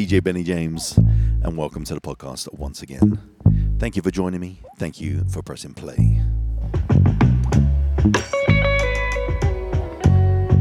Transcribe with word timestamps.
DJ 0.00 0.24
Benny 0.24 0.42
James, 0.42 0.96
and 0.96 1.58
welcome 1.58 1.84
to 1.84 1.92
the 1.92 2.00
podcast 2.00 2.50
once 2.58 2.80
again. 2.80 3.20
Thank 3.78 3.96
you 3.96 4.02
for 4.02 4.10
joining 4.10 4.40
me. 4.40 4.62
Thank 4.78 4.98
you 4.98 5.24
for 5.28 5.42
pressing 5.42 5.74
play. 5.74 6.22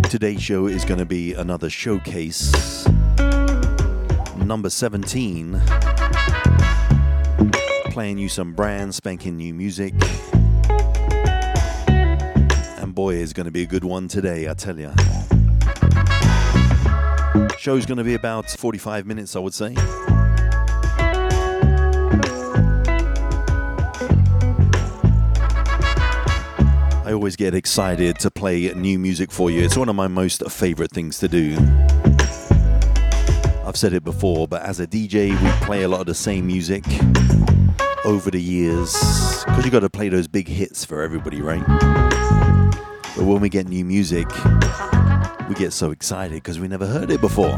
Today's 0.09 0.41
show 0.41 0.67
is 0.67 0.83
going 0.83 0.99
to 0.99 1.05
be 1.05 1.35
another 1.35 1.69
showcase, 1.69 2.85
number 4.35 4.69
17, 4.69 5.61
playing 7.91 8.17
you 8.17 8.27
some 8.27 8.51
brand 8.51 8.93
spanking 8.93 9.37
new 9.37 9.53
music. 9.53 9.93
And 11.87 12.93
boy, 12.93 13.15
it's 13.15 13.31
going 13.31 13.45
to 13.45 13.51
be 13.51 13.63
a 13.63 13.67
good 13.67 13.85
one 13.85 14.09
today, 14.09 14.49
I 14.49 14.53
tell 14.53 14.77
you. 14.77 14.91
Show's 17.59 17.85
going 17.85 17.97
to 17.97 18.05
be 18.05 18.13
about 18.13 18.49
45 18.49 19.05
minutes, 19.05 19.35
I 19.35 19.39
would 19.39 19.53
say. 19.53 19.73
I 27.03 27.11
always 27.11 27.35
get 27.35 27.53
excited 27.53 28.17
to 28.19 28.31
play 28.31 28.73
new 28.75 28.97
music 28.97 29.29
for 29.29 29.51
you. 29.51 29.61
It's 29.61 29.75
one 29.75 29.89
of 29.89 29.95
my 29.97 30.07
most 30.07 30.49
favorite 30.49 30.91
things 30.91 31.19
to 31.19 31.27
do. 31.27 31.57
I've 33.65 33.75
said 33.75 33.91
it 33.91 34.05
before, 34.05 34.47
but 34.47 34.61
as 34.61 34.79
a 34.79 34.87
DJ, 34.87 35.31
we 35.43 35.65
play 35.65 35.83
a 35.83 35.89
lot 35.89 35.99
of 35.99 36.05
the 36.05 36.15
same 36.15 36.47
music 36.47 36.85
over 38.05 38.31
the 38.31 38.41
years 38.41 38.93
because 39.45 39.65
you 39.65 39.71
got 39.71 39.81
to 39.81 39.89
play 39.89 40.07
those 40.07 40.29
big 40.29 40.47
hits 40.47 40.85
for 40.85 41.01
everybody, 41.01 41.41
right? 41.41 41.67
But 43.17 43.25
when 43.25 43.41
we 43.41 43.49
get 43.49 43.67
new 43.67 43.83
music, 43.83 44.27
we 45.49 45.55
get 45.55 45.73
so 45.73 45.89
excited 45.89 46.35
because 46.35 46.59
we 46.59 46.67
never 46.67 46.85
heard 46.85 47.09
it 47.09 47.19
before. 47.19 47.57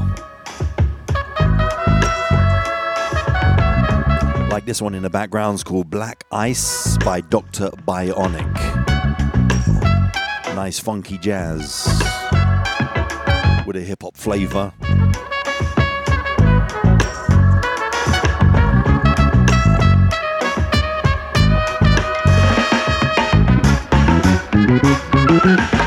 Like 4.49 4.65
this 4.65 4.81
one 4.81 4.95
in 4.95 5.03
the 5.03 5.09
background 5.09 5.55
is 5.55 5.63
called 5.63 5.89
Black 5.89 6.23
Ice 6.31 6.97
by 6.99 7.19
Dr. 7.19 7.69
Bionic. 7.85 8.53
Nice 10.55 10.79
funky 10.79 11.17
jazz 11.17 11.85
with 13.67 13.75
a 13.75 13.81
hip 13.81 14.03
hop 14.03 14.15
flavor. 14.15 14.71
I 25.43 25.80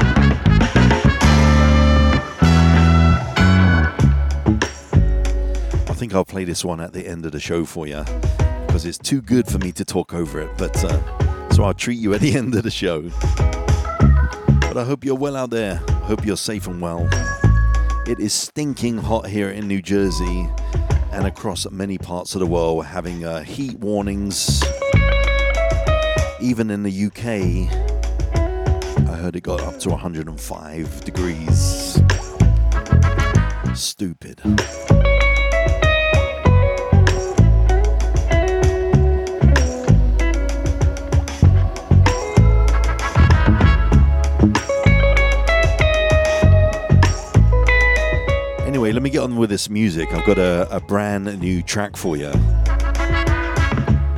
I'll 6.15 6.25
play 6.25 6.45
this 6.45 6.65
one 6.65 6.81
at 6.81 6.93
the 6.93 7.07
end 7.07 7.27
of 7.27 7.33
the 7.33 7.41
show 7.41 7.65
for 7.65 7.87
you 7.87 8.05
because 8.67 8.85
it's 8.87 8.99
too 8.99 9.21
good 9.21 9.47
for 9.49 9.59
me 9.59 9.73
to 9.73 9.85
talk 9.85 10.15
over 10.15 10.41
it. 10.41 10.51
But 10.57 10.77
uh, 10.85 11.51
so 11.51 11.65
I'll 11.65 11.75
treat 11.75 11.99
you 11.99 12.15
at 12.15 12.21
the 12.21 12.35
end 12.37 12.55
of 12.55 12.63
the 12.63 12.71
show. 12.71 13.03
But 14.61 14.77
I 14.77 14.85
hope 14.85 15.05
you're 15.05 15.15
well 15.15 15.37
out 15.37 15.51
there. 15.51 15.77
Hope 16.05 16.25
you're 16.25 16.37
safe 16.37 16.67
and 16.67 16.81
well. 16.81 17.09
It 18.07 18.21
is 18.21 18.33
stinking 18.33 18.99
hot 18.99 19.27
here 19.29 19.51
in 19.51 19.67
New 19.67 19.81
Jersey 19.81 20.49
and 21.11 21.27
across 21.27 21.69
many 21.71 21.99
parts 21.99 22.35
of 22.35 22.41
the 22.41 22.47
world. 22.47 22.79
We're 22.79 22.85
having 22.85 23.25
uh, 23.25 23.43
heat 23.43 23.79
warnings. 23.79 24.63
Even 26.41 26.71
in 26.71 26.83
the 26.83 27.07
UK, 27.07 27.71
I 29.09 29.17
heard 29.17 29.37
it 29.37 29.43
got 29.43 29.63
up 29.63 29.79
to 29.81 29.91
105 29.91 31.05
degrees. 31.05 32.01
Stupid. 33.75 34.43
With 49.37 49.51
this 49.51 49.69
music. 49.71 50.13
I've 50.13 50.27
got 50.27 50.39
a, 50.39 50.69
a 50.75 50.81
brand 50.81 51.41
new 51.41 51.63
track 51.63 51.97
for 51.97 52.17
you. 52.17 52.31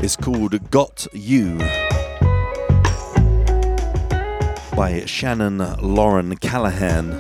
It's 0.03 0.17
called 0.17 0.71
Got 0.71 1.07
You 1.13 1.59
by 4.77 5.05
Shannon 5.07 5.59
Lauren 5.81 6.37
Callahan. 6.37 7.13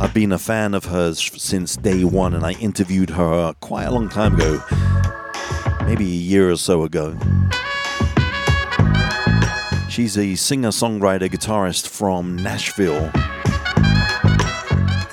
I've 0.00 0.12
been 0.12 0.32
a 0.32 0.38
fan 0.38 0.74
of 0.74 0.84
hers 0.84 1.18
since 1.40 1.76
day 1.76 2.04
one, 2.04 2.34
and 2.34 2.44
I 2.44 2.52
interviewed 2.52 3.10
her 3.10 3.54
quite 3.60 3.84
a 3.84 3.90
long 3.90 4.08
time 4.08 4.34
ago, 4.34 4.62
maybe 5.84 6.04
a 6.04 6.08
year 6.08 6.50
or 6.50 6.56
so 6.56 6.82
ago. 6.82 7.16
She's 9.88 10.18
a 10.18 10.34
singer 10.34 10.68
songwriter 10.70 11.30
guitarist 11.30 11.88
from 11.88 12.36
Nashville. 12.36 13.10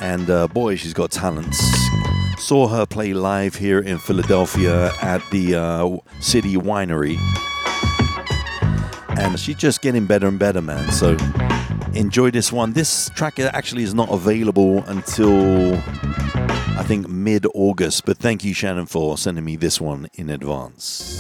And 0.03 0.29
uh, 0.29 0.49
boy, 0.49 0.75
she's 0.75 0.93
got 0.93 1.11
talents. 1.11 1.57
Saw 2.37 2.67
her 2.67 2.85
play 2.85 3.13
live 3.13 3.55
here 3.55 3.79
in 3.79 3.97
Philadelphia 3.97 4.91
at 5.01 5.23
the 5.31 5.55
uh, 5.55 5.97
City 6.19 6.55
Winery. 6.55 7.17
And 9.17 9.39
she's 9.39 9.55
just 9.55 9.81
getting 9.81 10.05
better 10.05 10.27
and 10.27 10.37
better, 10.37 10.61
man. 10.61 10.91
So 10.91 11.15
enjoy 11.93 12.31
this 12.31 12.51
one. 12.51 12.73
This 12.73 13.09
track 13.11 13.39
actually 13.39 13.83
is 13.83 13.93
not 13.93 14.09
available 14.09 14.83
until 14.87 15.75
I 15.75 16.83
think 16.85 17.07
mid 17.07 17.45
August. 17.53 18.05
But 18.05 18.17
thank 18.17 18.43
you, 18.43 18.53
Shannon, 18.53 18.87
for 18.87 19.17
sending 19.17 19.45
me 19.45 19.55
this 19.55 19.79
one 19.79 20.09
in 20.15 20.29
advance. 20.29 21.17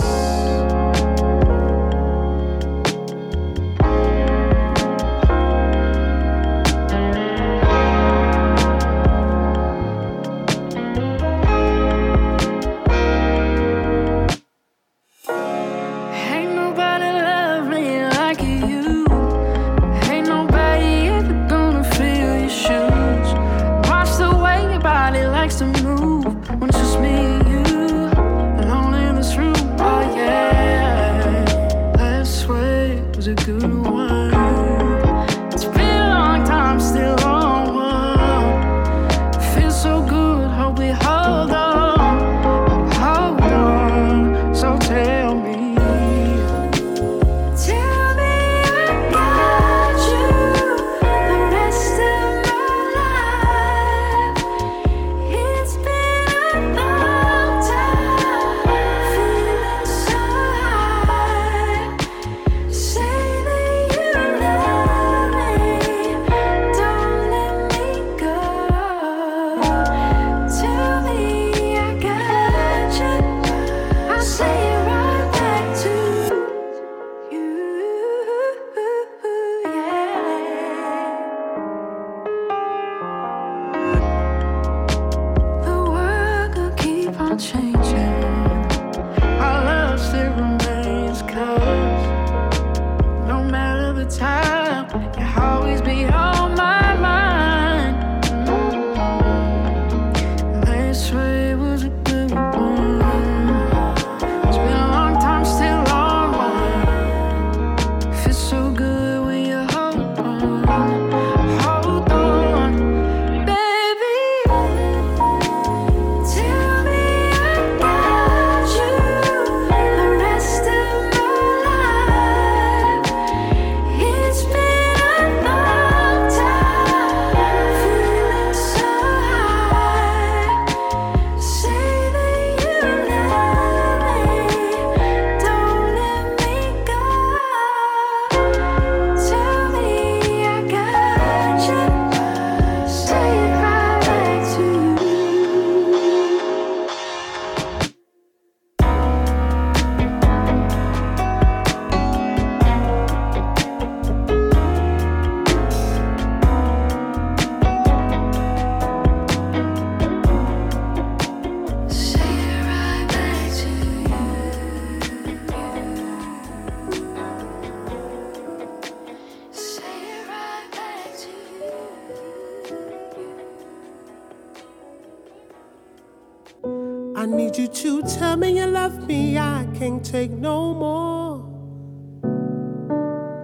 I 177.23 177.25
need 177.25 177.57
you 177.57 177.69
to 177.69 178.01
tell 178.01 178.35
me 178.35 178.57
you 178.57 178.65
love 178.65 179.07
me. 179.07 179.37
I 179.37 179.65
can't 179.75 180.03
take 180.03 180.29
no 180.29 180.73
more. 180.73 181.39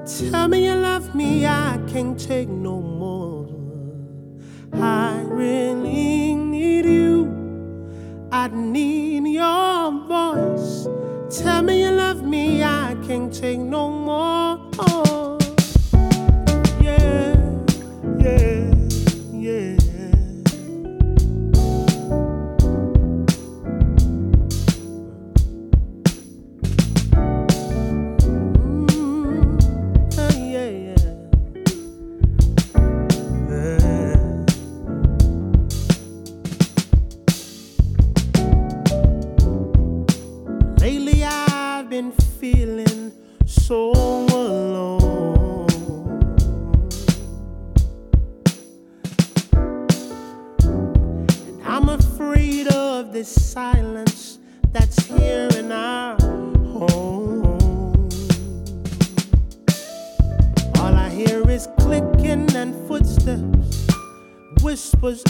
Tell 0.06 0.50
me 0.50 0.66
you 0.66 0.76
love 0.76 1.16
me. 1.16 1.46
I 1.46 1.80
can't 1.88 2.20
take 2.20 2.50
no 2.50 2.82
more. 2.82 3.48
I 4.74 5.22
really 5.22 6.36
need 6.36 6.88
you. 6.88 8.28
I 8.34 8.50
need 8.50 9.26
your 9.26 9.92
voice. 10.10 10.90
Tell 11.42 11.64
me 11.64 11.82
you 11.82 11.92
love 11.92 12.22
me. 12.22 12.62
I 12.62 12.98
can't 13.08 13.34
take 13.34 13.60
no 13.60 13.89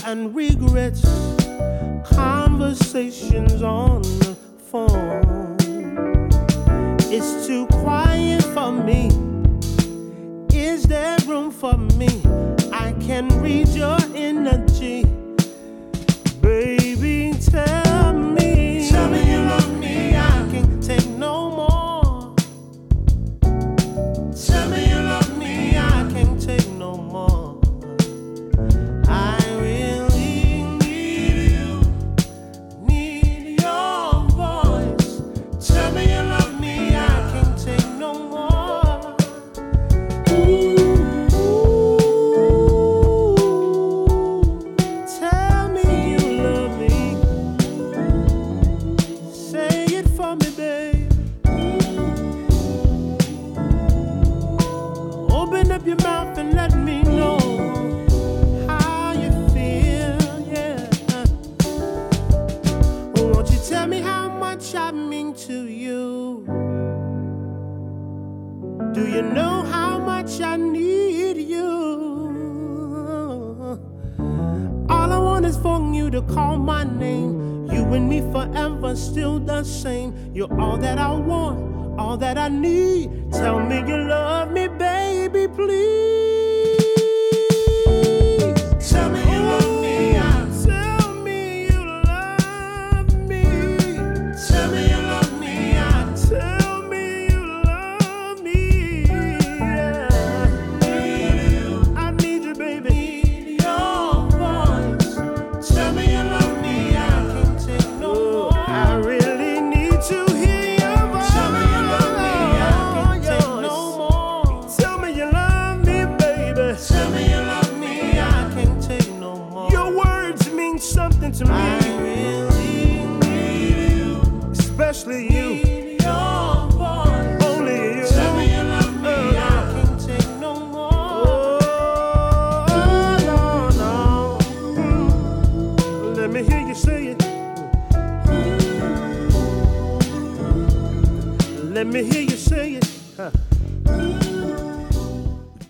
and 0.09 0.35
regrets, 0.35 1.03
conversations 2.03 3.61
on 3.61 4.01
the 4.01 4.35
phone. 4.57 5.55
It's 7.11 7.45
too 7.45 7.67
quiet 7.67 8.43
for 8.45 8.71
me. 8.71 9.11
Is 10.51 10.81
there 10.85 11.15
room 11.27 11.51
for 11.51 11.77
me? 11.77 12.23
I 12.73 12.95
can 12.99 13.27
read 13.43 13.67
your 13.67 13.99
energy. 14.15 15.03
Baby, 16.41 17.35
tell 17.39 17.78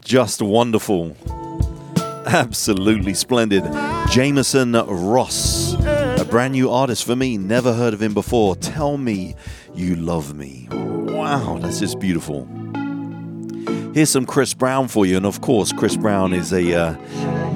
Just 0.10 0.42
wonderful. 0.42 1.16
Absolutely 2.26 3.14
splendid. 3.14 3.64
Jameson 4.10 4.72
Ross, 4.72 5.76
a 5.76 6.26
brand 6.28 6.54
new 6.54 6.72
artist 6.72 7.06
for 7.06 7.16
me. 7.16 7.38
Never 7.38 7.76
heard 7.76 7.94
of 7.94 8.02
him 8.02 8.16
before. 8.16 8.56
Tell 8.56 8.98
me 8.98 9.36
you 9.76 9.96
love 9.96 10.34
me. 10.34 10.68
Wow, 10.72 11.60
that's 11.62 11.80
just 11.80 12.00
beautiful. 12.00 12.48
Here's 13.94 14.10
some 14.10 14.26
Chris 14.26 14.56
Brown 14.56 14.88
for 14.88 15.06
you. 15.06 15.16
And 15.16 15.28
of 15.28 15.42
course, 15.42 15.72
Chris 15.72 15.96
Brown 15.96 16.34
is 16.34 16.54
a 16.54 16.74
uh, 16.74 16.94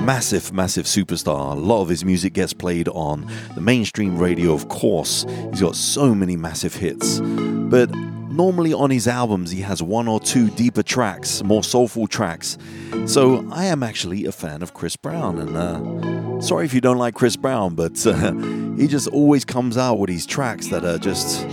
massive, 0.03 0.53
massive 0.53 0.86
superstar. 0.86 1.53
A 1.53 1.60
lot 1.60 1.81
of 1.81 1.89
his 1.89 2.05
music 2.05 2.33
gets 2.33 2.53
played 2.53 2.88
on 2.89 3.27
the 3.55 3.62
mainstream 3.62 4.15
radio, 4.15 4.53
of 4.53 4.69
course. 4.69 5.25
He's 5.50 5.62
got 5.62 5.75
so 5.75 6.13
many 6.13 6.36
massive 6.36 6.75
hits. 6.75 7.19
But 7.19 7.89
normally 8.33 8.73
on 8.73 8.89
his 8.89 9.07
albums, 9.07 9.51
he 9.51 9.61
has 9.61 9.81
one 9.81 10.07
or 10.07 10.19
two 10.19 10.49
deeper 10.51 10.83
tracks, 10.83 11.43
more 11.43 11.63
soulful 11.63 12.07
tracks. 12.07 12.57
So 13.05 13.47
I 13.51 13.65
am 13.65 13.83
actually 13.83 14.25
a 14.25 14.31
fan 14.31 14.61
of 14.61 14.73
Chris 14.73 14.95
Brown. 14.95 15.39
And 15.39 15.55
uh, 15.55 16.41
sorry 16.41 16.65
if 16.65 16.73
you 16.73 16.81
don't 16.81 16.97
like 16.97 17.13
Chris 17.13 17.35
Brown, 17.35 17.75
but 17.75 18.05
uh, 18.05 18.33
he 18.77 18.87
just 18.87 19.07
always 19.09 19.45
comes 19.45 19.77
out 19.77 19.99
with 19.99 20.09
these 20.09 20.25
tracks 20.25 20.67
that 20.67 20.83
are 20.83 20.97
just 20.97 21.47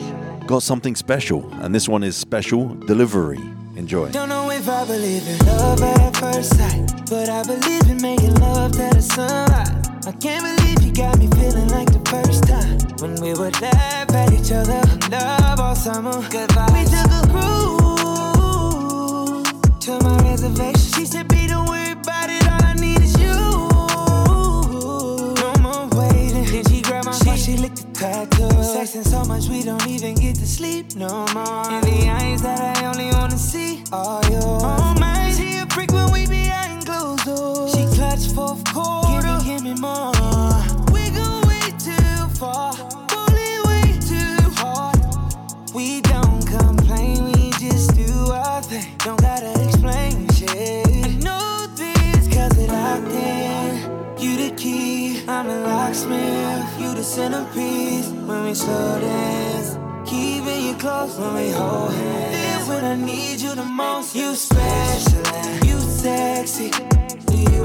got 0.47 0.63
something 0.63 0.97
special. 0.97 1.49
And 1.55 1.75
this 1.75 1.89
one 1.89 2.03
is 2.03 2.17
Special 2.17 2.75
Delivery. 2.75 3.41
Enjoy. 3.77 4.11
Don't 4.11 4.29
know 4.29 4.51
if 4.51 4.69
I 4.69 4.85
believe 4.85 5.27
in 5.27 5.39
love 5.47 5.81
at 5.83 6.17
first 6.17 6.57
sight, 6.57 7.09
but 7.09 7.29
I 7.29 7.43
believe 7.45 7.89
in 7.89 8.03
making 8.03 8.35
love 8.35 8.75
sunrise. 9.03 9.80
I 10.07 10.13
can't 10.13 10.43
believe 10.43 10.83
you 10.83 10.93
got 10.93 11.19
me 11.19 11.27
feeling 11.29 11.69
like 11.69 11.93
the 11.93 12.01
first 12.09 12.45
time 12.49 12.79
when 13.01 13.21
we 13.21 13.35
would 13.35 13.61
laugh 13.61 14.11
at 14.15 14.33
each 14.33 14.51
other 14.51 14.81
love 15.11 15.61
all 15.61 15.75
summer. 15.75 16.23
Good 16.31 16.49
vibes. 16.51 16.73
We 16.73 16.85
took 16.89 17.11
a 17.13 17.23
cruise 17.29 18.63
to 19.85 20.01
my 20.03 20.17
reservation. 20.25 20.93
She 20.95 21.05
said, 21.05 21.29
"B, 21.29 21.47
don't 21.47 21.69
worry 21.69 21.93
about 21.93 22.31
it. 22.31 22.43
All 22.49 22.65
I 22.65 22.75
need 22.81 23.03
is 23.03 23.13
you. 23.21 23.35
No 25.43 25.53
more 25.61 25.87
waiting." 25.93 26.47
Then 26.47 26.65
she 26.65 26.81
grabbed 26.81 27.05
my 27.05 27.13
she, 27.13 27.37
she 27.37 27.57
licked 27.59 27.77
the 27.77 27.93
tattoo. 27.93 28.49
Sexing 28.75 29.05
so 29.05 29.23
much 29.25 29.49
we 29.49 29.63
don't 29.63 29.87
even 29.87 30.15
get 30.15 30.37
to 30.37 30.47
sleep 30.47 30.97
no 30.97 31.27
more. 31.35 31.69
In 31.75 31.83
the 31.85 32.09
eyes 32.09 32.41
that 32.41 32.79
I 32.79 32.87
only 32.87 33.11
wanna 33.13 33.37
see 33.37 33.85
are 33.93 34.23
yours. 34.31 34.63
Oh 34.65 34.95
my, 34.99 35.31
she 35.37 35.59
a 35.59 35.67
freak 35.67 35.93
when 35.93 36.11
we 36.11 36.27
behind 36.27 36.87
closed 36.87 37.25
doors. 37.27 37.73
She 37.75 37.85
clutched 37.97 38.33
fourth 38.35 38.65
quarter 38.73 39.10
give 39.45 39.63
me 39.63 39.75
more. 39.75 40.13
We 40.93 41.11
go 41.11 41.41
way 41.47 41.73
too 41.79 42.29
far, 42.39 42.75
bully 43.09 43.53
way 43.67 43.99
too 44.01 44.37
hard. 44.61 44.99
We 45.75 46.01
don't 46.03 46.47
complain, 46.47 47.25
we 47.33 47.51
just 47.53 47.95
do 47.95 48.13
our 48.31 48.63
thing. 48.63 48.95
Don't 48.99 49.21
gotta 49.21 49.53
explain 49.65 50.29
shit. 50.33 50.87
I 51.07 51.09
know 51.25 51.67
this 51.75 52.29
cause 52.35 52.57
it 52.59 52.69
locked 52.69 53.13
in. 53.13 54.19
You 54.19 54.37
the 54.37 54.55
key, 54.57 55.23
I'm 55.29 55.49
a 55.49 55.63
locksmith. 55.63 56.81
You 56.81 56.95
the 56.95 57.05
centerpiece 57.05 58.09
when 58.09 58.45
we 58.45 58.55
slow 58.55 59.01
dance. 59.01 59.79
Keeping 60.09 60.67
you 60.67 60.75
close 60.75 61.17
when 61.19 61.35
we 61.35 61.51
hold 61.51 61.93
hands. 61.93 62.33
Then 62.35 62.69
when 62.69 62.85
I 62.85 62.97
need 62.97 63.41
you 63.41 63.55
the 63.55 63.65
most, 63.65 64.15
you 64.15 64.35
special, 64.35 65.23
you 65.67 65.79
sexy. 65.81 66.71
You 67.33 67.65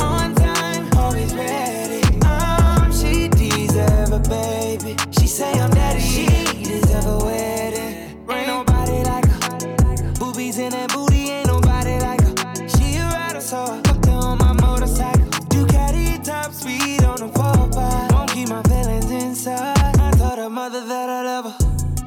always 1.05 1.33
ready. 1.35 2.01
Um, 2.25 2.91
she 2.91 3.27
deserve 3.29 4.11
a 4.11 4.21
baby. 4.27 4.95
She 5.11 5.27
say 5.27 5.51
I'm 5.59 5.69
daddy, 5.69 5.99
she 5.99 6.25
deserve 6.63 7.05
a 7.05 7.17
wedding. 7.25 7.93
Ain't 8.29 8.47
nobody 8.47 9.03
like 9.03 9.25
her. 9.25 10.13
Boobies 10.19 10.57
in 10.57 10.71
that 10.71 10.91
booty, 10.93 11.29
ain't 11.29 11.47
nobody 11.47 11.99
like 11.99 12.21
her. 12.21 12.67
She 12.73 12.97
a 12.97 13.05
rider, 13.17 13.41
so 13.41 13.57
I 13.63 13.81
fucked 13.85 14.05
her 14.07 14.19
on 14.29 14.37
my 14.39 14.53
motorcycle. 14.53 15.29
Ducati 15.53 16.23
top 16.23 16.51
speed 16.51 17.03
on 17.03 17.17
the 17.17 17.29
4 17.29 17.67
by. 17.77 18.07
Won't 18.11 18.31
keep 18.31 18.49
my 18.49 18.63
feelings 18.63 19.11
inside. 19.11 19.77
I 19.99 20.11
told 20.17 20.39
her 20.39 20.49
mother 20.49 20.83
that 20.87 21.09
I 21.09 21.21
love 21.23 21.45
her. 21.45 21.57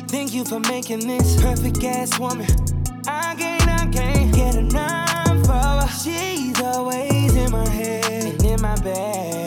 Thank 0.08 0.34
you 0.34 0.44
for 0.44 0.58
making 0.58 1.06
this 1.06 1.40
perfect 1.40 1.84
ass 1.84 2.18
woman. 2.18 2.48
I 3.06 3.36
can't, 3.38 3.68
I 3.68 3.86
can't 3.86 4.34
get 4.34 4.56
enough 4.56 5.48
of 5.48 5.82
her. 5.82 5.88
She's 6.02 6.60
always 6.60 7.34
in 7.36 7.52
my 7.52 7.68
head 7.68 8.07
in 8.58 8.62
my 8.62 8.74
bed. 8.80 9.37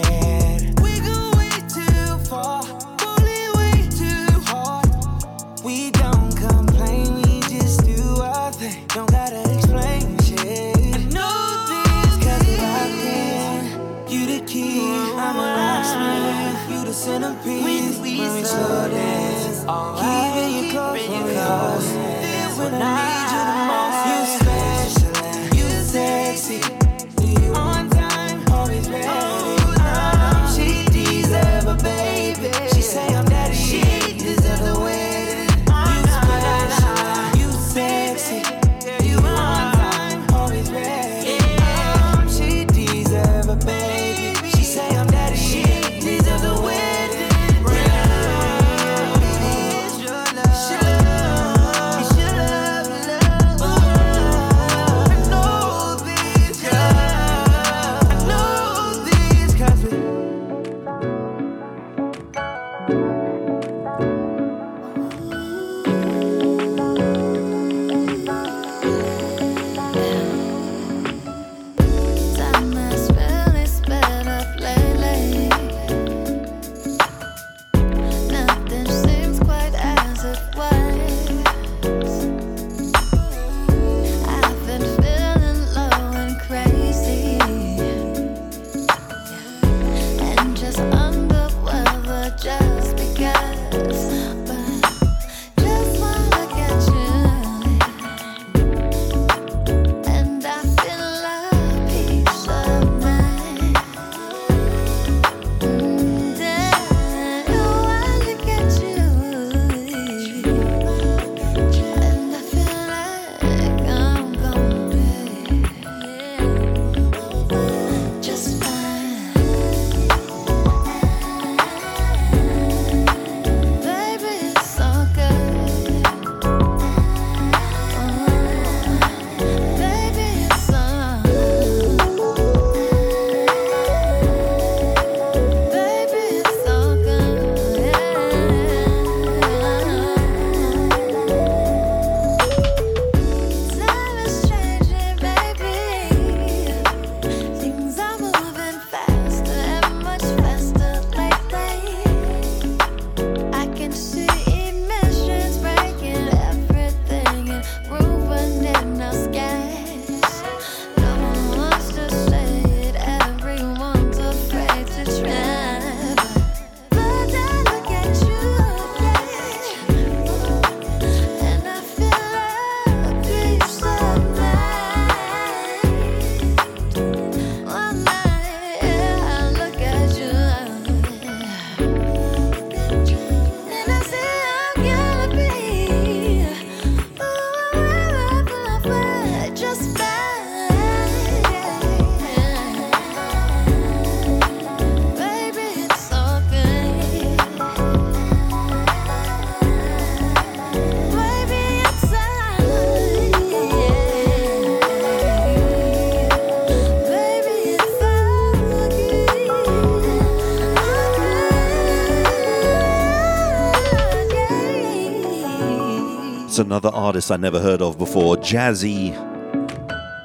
Another 216.84 216.98
artist 216.98 217.30
I 217.32 217.38
never 217.38 217.60
heard 217.60 217.80
of 217.80 218.00
before, 218.00 218.38
Jazzy 218.38 219.14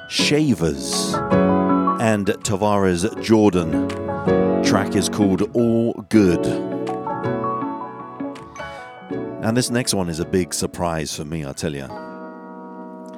Shavers 0.09 1.13
and 2.01 2.29
Tavares 2.29 3.23
Jordan. 3.23 3.87
Track 4.65 4.97
is 4.97 5.11
called 5.11 5.55
All 5.55 5.93
Good. 6.09 6.47
And 9.45 9.55
this 9.55 9.69
next 9.69 9.93
one 9.93 10.09
is 10.09 10.19
a 10.19 10.25
big 10.25 10.55
surprise 10.55 11.15
for 11.15 11.27
me, 11.27 11.45
I 11.45 11.53
tell 11.53 11.75
you. 11.75 11.85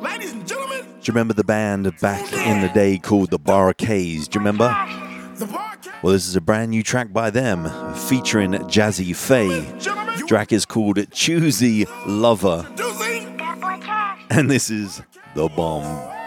Ladies 0.00 0.33
and 0.33 0.45
gentlemen, 0.45 0.80
Do 0.80 0.90
you 1.04 1.12
remember 1.12 1.35
the 1.35 1.45
band 1.45 1.97
back 2.00 2.33
in 2.33 2.61
the 2.61 2.71
day 2.71 2.99
called 2.99 3.30
the 3.30 3.38
Bar-Kays? 3.38 4.26
Do 4.26 4.40
you 4.40 4.45
remember? 4.45 4.66
Well, 6.02 6.12
this 6.12 6.26
is 6.26 6.35
a 6.35 6.40
brand 6.40 6.73
new 6.73 6.83
track 6.83 7.12
by 7.12 7.30
them 7.30 7.66
featuring 7.95 8.50
Jazzy 8.50 9.14
Faye. 9.14 9.64
Track 10.26 10.52
is 10.52 10.66
called 10.66 10.99
Choosy 11.12 11.87
Lover. 12.04 12.66
And 14.30 14.50
this 14.50 14.70
is 14.70 15.02
The 15.35 15.49
Bomb. 15.49 16.17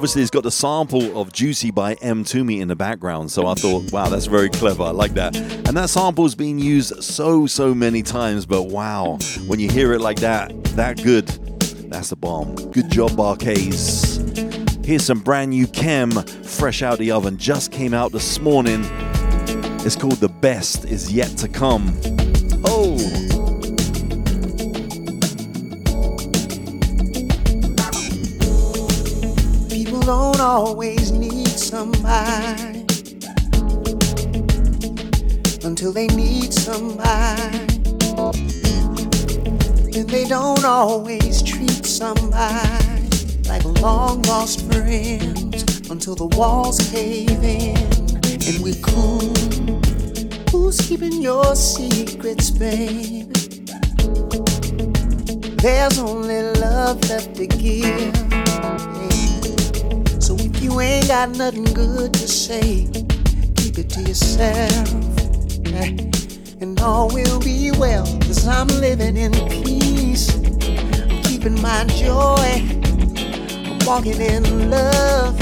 Obviously, 0.00 0.22
it's 0.22 0.30
got 0.30 0.44
the 0.44 0.50
sample 0.50 1.20
of 1.20 1.30
Juicy 1.30 1.70
by 1.70 1.94
Mtume 1.96 2.58
in 2.58 2.68
the 2.68 2.74
background. 2.74 3.30
So 3.30 3.46
I 3.46 3.52
thought, 3.52 3.92
wow, 3.92 4.08
that's 4.08 4.24
very 4.24 4.48
clever. 4.48 4.84
I 4.84 4.92
like 4.92 5.12
that. 5.12 5.36
And 5.36 5.76
that 5.76 5.90
sample's 5.90 6.34
been 6.34 6.58
used 6.58 7.04
so, 7.04 7.46
so 7.46 7.74
many 7.74 8.02
times. 8.02 8.46
But 8.46 8.68
wow, 8.68 9.18
when 9.46 9.60
you 9.60 9.70
hear 9.70 9.92
it 9.92 10.00
like 10.00 10.18
that, 10.20 10.64
that 10.74 11.02
good, 11.02 11.26
that's 11.90 12.08
the 12.08 12.16
bomb. 12.16 12.54
Good 12.70 12.90
job, 12.90 13.14
Bar-Kays. 13.14 14.16
Here's 14.82 15.04
some 15.04 15.20
brand 15.20 15.50
new 15.50 15.66
Kem, 15.66 16.12
fresh 16.12 16.80
out 16.80 16.98
the 16.98 17.10
oven. 17.10 17.36
Just 17.36 17.70
came 17.70 17.92
out 17.92 18.10
this 18.10 18.40
morning. 18.40 18.80
It's 19.84 19.96
called 19.96 20.14
The 20.14 20.30
Best 20.30 20.86
Is 20.86 21.12
Yet 21.12 21.36
to 21.36 21.46
Come. 21.46 21.94
Oh! 22.64 23.39
Always 30.40 31.12
need 31.12 31.48
somebody 31.48 32.86
until 35.62 35.92
they 35.92 36.06
need 36.06 36.54
somebody. 36.54 37.58
And 39.94 40.08
they 40.08 40.24
don't 40.24 40.64
always 40.64 41.42
treat 41.42 41.84
somebody 41.84 43.08
like 43.48 43.64
long 43.82 44.22
lost 44.22 44.64
friends 44.72 45.90
until 45.90 46.14
the 46.14 46.34
walls 46.34 46.78
cave 46.90 47.44
in 47.44 47.76
and 48.48 48.64
we 48.64 48.74
cool. 48.80 49.20
Who's 50.50 50.80
keeping 50.80 51.20
your 51.20 51.54
secrets, 51.54 52.50
babe? 52.50 53.30
There's 55.60 55.98
only 55.98 56.42
love 56.54 57.06
left 57.10 57.34
to 57.36 57.46
give. 57.46 58.29
You 60.60 60.78
ain't 60.80 61.08
got 61.08 61.30
nothing 61.30 61.64
good 61.64 62.12
to 62.14 62.28
say, 62.28 62.86
keep 63.56 63.78
it 63.78 63.88
to 63.90 64.02
yourself. 64.02 64.88
eh, 65.74 65.96
And 66.60 66.78
all 66.80 67.08
will 67.08 67.40
be 67.40 67.72
well, 67.72 68.04
cause 68.20 68.46
I'm 68.46 68.68
living 68.68 69.16
in 69.16 69.32
peace. 69.48 70.34
I'm 70.36 71.22
keeping 71.22 71.60
my 71.62 71.84
joy. 71.86 72.62
I'm 73.66 73.78
walking 73.86 74.20
in 74.20 74.70
love. 74.70 75.34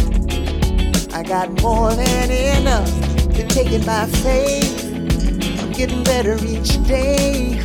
I 1.12 1.24
got 1.24 1.50
more 1.62 1.92
than 1.94 2.30
enough 2.30 2.88
to 3.34 3.46
take 3.48 3.72
it 3.72 3.84
by 3.84 4.06
faith. 4.06 4.84
I'm 5.60 5.72
getting 5.72 6.04
better 6.04 6.36
each 6.46 6.80
day. 6.86 7.60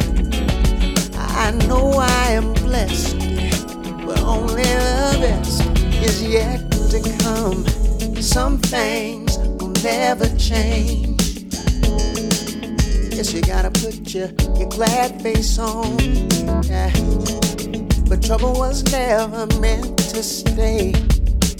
I 1.17 1.51
know 1.67 1.93
I 1.97 2.31
am 2.31 2.53
blessed, 2.53 3.17
but 4.05 4.19
only 4.21 4.63
the 4.63 5.17
best 5.21 5.61
is 6.03 6.23
yet 6.23 6.72
to 6.93 7.17
come. 7.23 7.65
Some 8.21 8.59
things 8.59 9.35
will 9.39 9.73
never 9.83 10.27
change. 10.37 11.49
Guess 13.09 13.33
you 13.33 13.41
gotta 13.41 13.71
put 13.71 14.13
your, 14.13 14.29
your 14.55 14.69
glad 14.69 15.19
face 15.23 15.57
on. 15.57 15.97
Yeah. 16.65 16.93
But 18.07 18.21
trouble 18.21 18.53
was 18.53 18.83
never 18.91 19.47
meant 19.59 19.97
to 19.97 20.21
stay. 20.21 20.93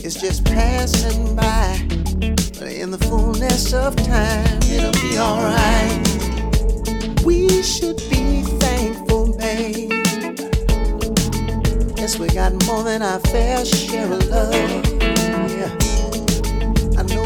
It's 0.06 0.22
just 0.22 0.46
passing 0.46 1.36
by. 1.36 1.82
But 2.60 2.72
in 2.72 2.92
the 2.92 3.00
fullness 3.10 3.74
of 3.74 3.96
time, 3.96 4.60
it'll 4.70 4.92
be 5.02 5.18
alright. 5.18 6.06
We 7.26 7.64
should 7.64 7.98
be 8.08 8.44
thankful, 8.60 9.36
babe. 9.36 9.90
Guess 11.96 12.20
we 12.20 12.28
got 12.28 12.54
more 12.68 12.84
than 12.84 13.02
our 13.02 13.20
fair 13.22 13.66
share 13.66 14.14
of 14.14 14.28
love. 14.28 14.93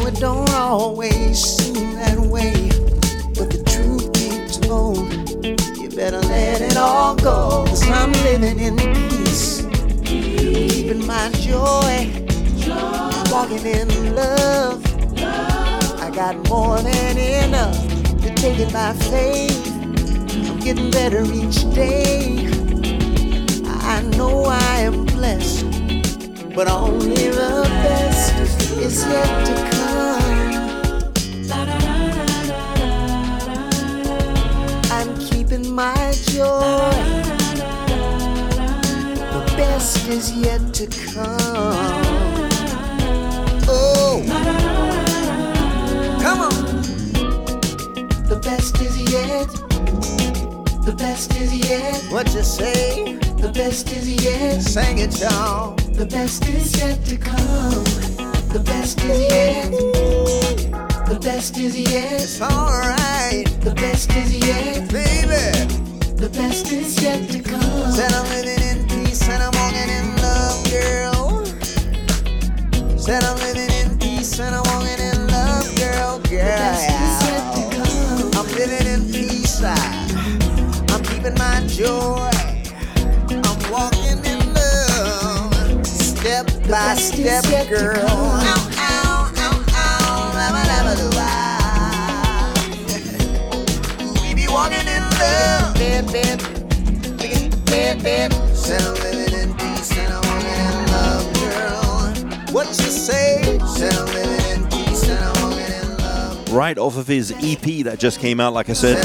It 0.08 0.20
don't 0.20 0.48
always 0.54 1.38
seem 1.38 1.94
that 1.96 2.18
way, 2.18 2.54
but 3.36 3.50
the 3.50 3.62
truth 3.68 4.10
be 4.14 4.66
told, 4.66 5.12
you 5.78 5.90
better 5.90 6.20
let 6.20 6.62
it 6.62 6.78
all 6.78 7.14
go. 7.14 7.66
Cause 7.68 7.86
I'm 7.90 8.12
living 8.24 8.58
in 8.58 8.76
peace, 8.78 9.66
keeping 10.06 11.06
my 11.06 11.30
joy. 11.32 12.08
walking 13.30 13.66
in 13.66 14.14
love. 14.16 14.82
I 16.00 16.10
got 16.10 16.36
more 16.48 16.80
than 16.80 17.18
enough 17.18 17.76
to 18.22 18.34
take 18.34 18.58
it 18.58 18.72
by 18.72 18.94
faith. 18.94 19.66
I'm 20.48 20.58
getting 20.60 20.90
better 20.90 21.22
each 21.34 21.70
day. 21.74 22.48
I 23.66 24.00
know 24.16 24.44
I 24.46 24.80
am 24.80 25.04
blessed, 25.04 25.66
but 26.54 26.66
only 26.66 27.28
the 27.28 27.68
best 27.82 28.34
is 28.78 29.04
yet 29.04 29.46
to 29.46 29.54
come. 29.54 29.77
My 35.78 36.12
joy. 36.34 36.90
The 39.34 39.42
best 39.56 40.08
is 40.08 40.32
yet 40.32 40.74
to 40.74 40.86
come. 40.88 42.34
Oh, 43.68 44.20
come 46.20 46.40
on. 46.48 46.64
The 48.26 48.40
best 48.42 48.80
is 48.80 48.96
yet. 49.12 49.46
The 50.84 50.96
best 50.98 51.36
is 51.36 51.54
yet. 51.54 52.02
What 52.10 52.26
you 52.34 52.42
say? 52.42 53.14
The 53.36 53.52
best 53.54 53.92
is 53.92 54.08
yet. 54.24 54.60
Sing 54.60 54.98
it, 54.98 55.20
y'all. 55.20 55.76
The 55.92 56.06
best 56.06 56.44
is 56.48 56.76
yet 56.76 57.04
to 57.04 57.16
come. 57.16 57.84
The 58.52 58.62
best 58.64 59.00
is 59.04 59.20
yet. 59.30 60.07
The 61.08 61.18
best 61.20 61.56
is 61.56 61.74
yet. 61.74 62.38
Alright. 62.42 63.46
The 63.62 63.74
best 63.74 64.14
is 64.14 64.46
yet. 64.46 64.92
Baby. 64.92 65.66
The 66.16 66.28
best 66.28 66.70
is 66.70 67.02
yet 67.02 67.30
to 67.30 67.40
come. 67.40 67.92
Said 67.92 68.12
I'm 68.12 68.28
living 68.28 68.62
in 68.62 68.86
peace 68.88 69.26
and 69.26 69.42
I'm 69.42 69.52
walking 69.56 69.88
in 69.88 70.16
love, 70.20 70.70
girl. 70.70 71.46
Said 72.98 73.24
I'm 73.24 73.38
living 73.38 73.70
in 73.80 73.98
peace 73.98 74.38
and 74.38 74.54
I'm 74.54 74.62
walking 74.64 75.00
in 75.00 75.26
love, 75.28 75.74
girl, 75.76 76.18
girl. 76.28 76.76
I'm 78.36 78.46
living 78.54 78.86
in 78.86 79.10
peace. 79.10 79.62
I'm 79.62 81.02
keeping 81.04 81.34
my 81.38 81.64
joy. 81.66 82.30
I'm 83.30 83.70
walking 83.72 84.24
in 84.26 84.54
love, 84.54 85.86
step 85.86 86.46
by 86.68 86.96
step, 86.96 87.44
girl. 87.70 88.67
Lua. 94.48 94.54
Walking 94.54 94.86
in 94.86 95.02
love, 95.18 95.74
bed, 95.74 96.06
bed, 96.12 96.38
bed, 97.66 98.02
bed. 98.02 98.32
Said 98.56 98.82
I'm 98.82 98.94
living 98.94 99.34
in 99.38 99.54
peace 99.56 99.96
and 99.96 100.12
I'm 100.12 100.22
walking 100.22 100.48
in 100.48 100.86
love, 100.92 101.34
girl. 101.34 102.54
What 102.54 102.66
you 102.68 102.74
say? 102.74 103.58
Said 103.66 103.92
I'm 103.94 104.06
living 104.06 104.62
in 104.62 104.68
peace 104.68 105.08
and 105.08 105.18
I'm 105.24 105.42
walking 105.42 105.74
in 105.74 105.98
love. 105.98 106.52
Right 106.52 106.78
off 106.78 106.96
of 106.96 107.06
his 107.06 107.32
EP 107.32 107.84
that 107.84 107.98
just 107.98 108.20
came 108.20 108.40
out, 108.40 108.52
like 108.52 108.68
I 108.68 108.74
said. 108.74 108.98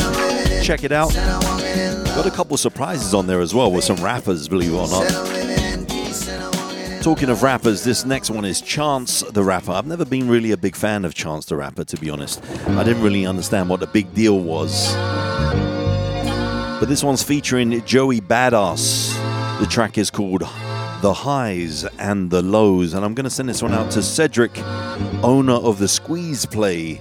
Check 0.64 0.84
it 0.84 0.92
out. 0.92 1.14
Got 1.14 2.26
a 2.26 2.32
couple 2.32 2.56
surprises 2.58 3.14
on 3.14 3.28
there 3.28 3.42
as 3.42 3.54
well 3.54 3.72
with 3.72 3.84
some 3.84 3.98
rappers, 3.98 4.48
believe 4.48 4.74
it 4.74 4.78
or 4.78 4.88
not. 4.88 5.10
Talking 7.04 7.30
of 7.30 7.44
rappers, 7.44 7.84
this 7.84 8.06
next 8.06 8.30
one 8.30 8.46
is 8.46 8.62
Chance 8.62 9.24
the 9.32 9.44
Rapper. 9.44 9.74
I've 9.74 9.88
never 9.88 10.06
been 10.06 10.30
really 10.30 10.52
a 10.52 10.58
big 10.58 10.74
fan 10.74 11.04
of 11.04 11.14
Chance 11.14 11.48
the 11.48 11.58
Rapper, 11.58 11.84
to 11.84 11.98
be 11.98 12.10
honest. 12.10 12.42
I 12.68 12.84
didn't 12.86 13.04
really 13.04 13.26
understand 13.26 13.68
what 13.68 13.82
the 13.82 13.88
big 13.88 14.14
deal 14.14 14.40
was. 14.40 14.96
But 16.80 16.90
this 16.90 17.04
one's 17.04 17.24
featuring 17.24 17.84
Joey 17.86 18.20
Badass. 18.20 19.60
The 19.60 19.68
track 19.68 19.98
is 19.98 20.10
called 20.10 20.42
The 21.02 21.14
Highs 21.14 21.86
and 21.98 22.30
the 22.30 22.42
Lows. 22.42 22.94
And 22.94 23.06
I'm 23.06 23.14
going 23.14 23.24
to 23.24 23.30
send 23.30 23.48
this 23.48 23.62
one 23.62 23.74
out 23.74 23.92
to 23.92 24.04
Cedric, 24.04 24.58
owner 25.24 25.54
of 25.54 25.80
the 25.80 25.88
Squeeze 25.88 26.46
Play 26.46 27.00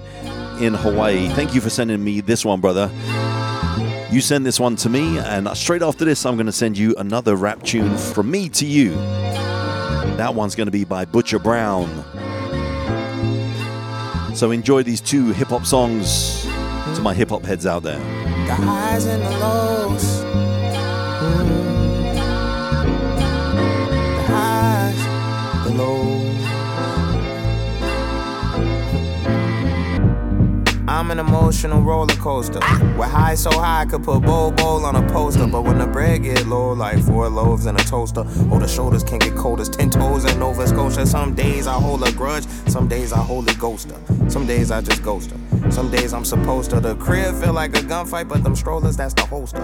in 0.60 0.74
Hawaii. 0.74 1.28
Thank 1.30 1.54
you 1.54 1.60
for 1.60 1.70
sending 1.70 2.04
me 2.04 2.20
this 2.20 2.44
one, 2.44 2.60
brother. 2.60 2.90
You 4.12 4.20
send 4.20 4.44
this 4.46 4.60
one 4.60 4.76
to 4.76 4.88
me, 4.90 5.18
and 5.18 5.48
straight 5.56 5.82
after 5.82 6.04
this, 6.04 6.26
I'm 6.26 6.36
going 6.36 6.46
to 6.46 6.52
send 6.52 6.76
you 6.76 6.94
another 6.96 7.34
rap 7.34 7.62
tune 7.62 7.96
from 7.96 8.30
me 8.30 8.50
to 8.50 8.66
you. 8.66 8.90
That 10.16 10.34
one's 10.34 10.54
going 10.54 10.66
to 10.66 10.70
be 10.70 10.84
by 10.84 11.06
Butcher 11.06 11.38
Brown. 11.38 11.88
So 14.36 14.50
enjoy 14.50 14.82
these 14.82 15.00
two 15.00 15.32
hip 15.32 15.48
hop 15.48 15.64
songs 15.64 16.42
to 16.44 17.00
my 17.02 17.14
hip 17.14 17.30
hop 17.30 17.42
heads 17.42 17.66
out 17.66 17.82
there. 17.82 18.31
The 18.46 18.54
highs 18.54 19.06
and 19.06 19.22
the 19.22 19.30
lows. 19.30 20.31
I'm 31.02 31.10
an 31.10 31.18
emotional 31.18 31.80
roller 31.80 32.14
coaster. 32.14 32.60
With 32.96 33.10
high 33.10 33.34
so 33.34 33.50
high 33.50 33.80
I 33.80 33.86
could 33.86 34.04
put 34.04 34.20
bowl 34.20 34.52
bowl 34.52 34.84
on 34.84 34.94
a 34.94 35.02
poster. 35.10 35.48
But 35.48 35.62
when 35.62 35.78
the 35.78 35.86
bread 35.88 36.22
get 36.22 36.46
low, 36.46 36.74
like 36.74 37.02
four 37.02 37.28
loaves 37.28 37.66
in 37.66 37.74
a 37.74 37.80
toaster, 37.80 38.20
or 38.48 38.60
the 38.60 38.68
shoulders 38.68 39.02
can 39.02 39.18
get 39.18 39.34
cold 39.34 39.60
as 39.60 39.68
ten 39.68 39.90
toes 39.90 40.24
in 40.24 40.38
Nova 40.38 40.64
Scotia. 40.64 41.04
Some 41.04 41.34
days 41.34 41.66
I 41.66 41.74
hold 41.74 42.06
a 42.06 42.12
grudge, 42.12 42.46
some 42.68 42.86
days 42.86 43.12
I 43.12 43.18
holy 43.18 43.52
ghost 43.54 43.90
her. 43.90 44.30
Some 44.30 44.46
days 44.46 44.70
I 44.70 44.80
just 44.80 45.02
ghost 45.02 45.32
her. 45.32 45.70
Some 45.72 45.90
days 45.90 46.12
I'm 46.12 46.24
supposed 46.24 46.70
to. 46.70 46.78
The 46.78 46.94
crib 46.96 47.34
feel 47.34 47.52
like 47.52 47.76
a 47.76 47.80
gunfight, 47.80 48.28
but 48.28 48.44
them 48.44 48.54
strollers, 48.54 48.96
that's 48.96 49.14
the 49.14 49.26
holster. 49.26 49.60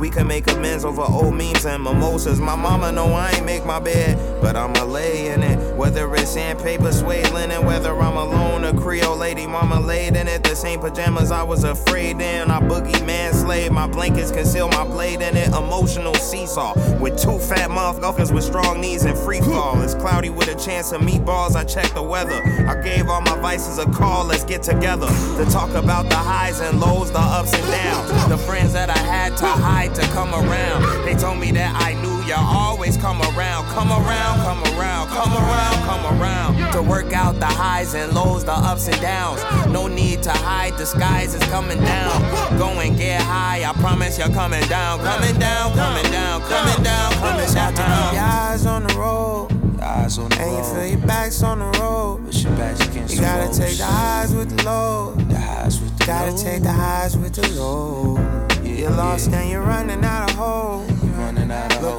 We 0.00 0.10
can 0.10 0.26
make 0.26 0.50
amends 0.50 0.84
over 0.84 1.02
old 1.02 1.34
memes 1.34 1.66
and 1.66 1.84
mimosas. 1.84 2.40
My 2.40 2.56
mama 2.56 2.90
know 2.90 3.12
I 3.12 3.30
ain't 3.30 3.46
make 3.46 3.64
my 3.64 3.78
bed, 3.78 4.18
but 4.40 4.56
I'ma 4.56 4.84
lay 4.84 5.28
in 5.28 5.42
it. 5.42 5.76
Whether 5.76 6.12
it's 6.16 6.30
sandpaper, 6.30 6.90
suede 6.92 7.30
linen, 7.30 7.64
whether 7.64 7.96
I'm 7.96 8.16
alone, 8.16 8.64
a 8.64 8.72
Creole 8.74 9.16
lady, 9.16 9.46
mama 9.46 9.80
laid 9.80 10.16
in 10.16 10.26
it. 10.26 10.42
The 10.42 10.56
same 10.56 10.79
pajamas 10.80 11.30
I 11.30 11.42
was 11.42 11.64
afraid 11.64 12.20
in. 12.20 12.50
I 12.50 12.60
boogie 12.60 13.04
man 13.06 13.32
slave. 13.32 13.72
My 13.72 13.86
blankets 13.86 14.30
conceal 14.30 14.68
my 14.68 14.84
blade 14.84 15.20
in 15.20 15.36
it. 15.36 15.48
Emotional 15.48 16.14
seesaw 16.14 16.74
with 16.98 17.20
two 17.20 17.38
fat 17.38 17.70
motherfuckers 17.70 18.32
with 18.32 18.44
strong 18.44 18.80
knees 18.80 19.04
and 19.04 19.16
free 19.16 19.40
fall. 19.40 19.80
It's 19.82 19.94
cloudy 19.94 20.30
with 20.30 20.48
a 20.48 20.54
chance 20.54 20.92
of 20.92 21.02
meatballs. 21.02 21.56
I 21.56 21.64
check 21.64 21.92
the 21.94 22.02
weather. 22.02 22.42
I 22.68 22.80
gave 22.82 23.08
all 23.08 23.20
my 23.20 23.38
vices 23.40 23.78
a 23.78 23.86
call. 23.90 24.24
Let's 24.24 24.44
get 24.44 24.62
together 24.62 25.06
to 25.06 25.46
talk 25.50 25.70
about 25.70 26.08
the 26.08 26.16
highs 26.16 26.60
and 26.60 26.80
lows, 26.80 27.12
the 27.12 27.20
ups 27.20 27.52
and 27.52 27.66
downs. 27.70 28.28
The 28.28 28.38
friends 28.38 28.72
that 28.72 28.90
I 28.90 28.98
had 28.98 29.36
to 29.38 29.46
hide 29.46 29.94
to 29.96 30.02
come 30.08 30.32
around. 30.34 31.04
They 31.04 31.14
told 31.14 31.38
me 31.38 31.52
that 31.52 31.74
I 31.74 31.94
knew 32.00 32.22
you 32.26 32.34
always 32.36 32.96
come 32.96 33.20
around. 33.22 33.66
Come 33.68 33.90
around, 33.90 34.40
come 34.40 34.62
around, 34.74 35.08
come 35.08 35.32
around, 35.32 35.74
come 35.84 36.20
around. 36.20 36.39
To 36.80 36.86
work 36.88 37.12
out 37.12 37.38
the 37.38 37.44
highs 37.44 37.92
and 37.92 38.14
lows, 38.14 38.42
the 38.42 38.52
ups 38.52 38.88
and 38.88 38.98
downs. 39.02 39.42
No 39.66 39.86
need 39.86 40.22
to 40.22 40.30
hide, 40.30 40.78
the 40.78 40.86
skies 40.86 41.34
is 41.34 41.42
coming 41.50 41.78
down. 41.78 42.58
Go 42.58 42.68
and 42.80 42.96
get 42.96 43.20
high, 43.20 43.68
I 43.68 43.74
promise 43.74 44.16
you're 44.18 44.30
coming 44.30 44.66
down. 44.66 44.98
Coming 45.00 45.38
down, 45.38 45.74
coming 45.74 46.10
down, 46.10 46.40
coming 46.40 46.82
down, 46.82 47.12
coming 47.12 47.52
down. 47.52 47.74
Keep 47.74 48.14
your 48.14 48.22
eyes 48.22 48.64
on 48.64 48.86
the 48.86 48.94
road. 48.94 49.48
Eyes 49.82 50.16
on 50.16 50.30
the 50.30 50.40
And 50.40 50.56
you 50.56 50.74
feel 50.74 50.86
your 50.98 51.06
back's 51.06 51.42
on 51.42 51.58
the 51.58 51.78
road. 51.78 52.24
Push 52.24 52.44
your 52.44 52.56
back 52.56 52.80
against 52.88 53.14
You 53.14 53.20
gotta 53.20 53.52
take 53.54 53.76
the 53.76 53.84
highs 53.84 54.34
with 54.34 54.56
the 54.56 54.64
lows. 54.64 55.16
The 55.28 55.38
highs 55.38 55.80
with 55.82 55.98
the 55.98 56.06
Gotta 56.06 56.30
lows. 56.30 56.42
take 56.42 56.62
the 56.62 56.72
highs 56.72 57.14
with 57.14 57.34
the 57.34 57.46
lows. 57.60 58.18
Yeah, 58.62 58.72
You're 58.72 58.90
lost 58.92 59.30
yeah. 59.30 59.40
and 59.40 59.50
you're 59.50 59.60
running 59.62 60.02
out 60.02 60.30
of 60.30 60.36
hope. 60.36 60.89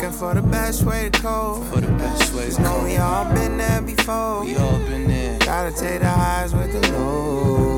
Looking 0.01 0.17
for 0.17 0.33
the 0.33 0.41
best 0.41 0.81
way 0.81 1.11
to 1.11 1.21
cope. 1.21 1.63
for 1.65 1.79
the 1.79 1.87
best 1.89 2.33
way 2.33 2.49
to 2.49 2.55
Cause 2.55 2.57
know 2.57 2.83
we 2.83 2.97
all 2.97 3.23
been 3.35 3.55
there 3.59 3.83
before. 3.83 4.43
We 4.43 4.55
all 4.55 4.79
been 4.79 5.07
there. 5.07 5.37
Gotta 5.37 5.71
take 5.71 6.01
the 6.01 6.09
highs 6.09 6.55
with 6.55 6.71
the 6.71 6.91
lows. 6.91 7.70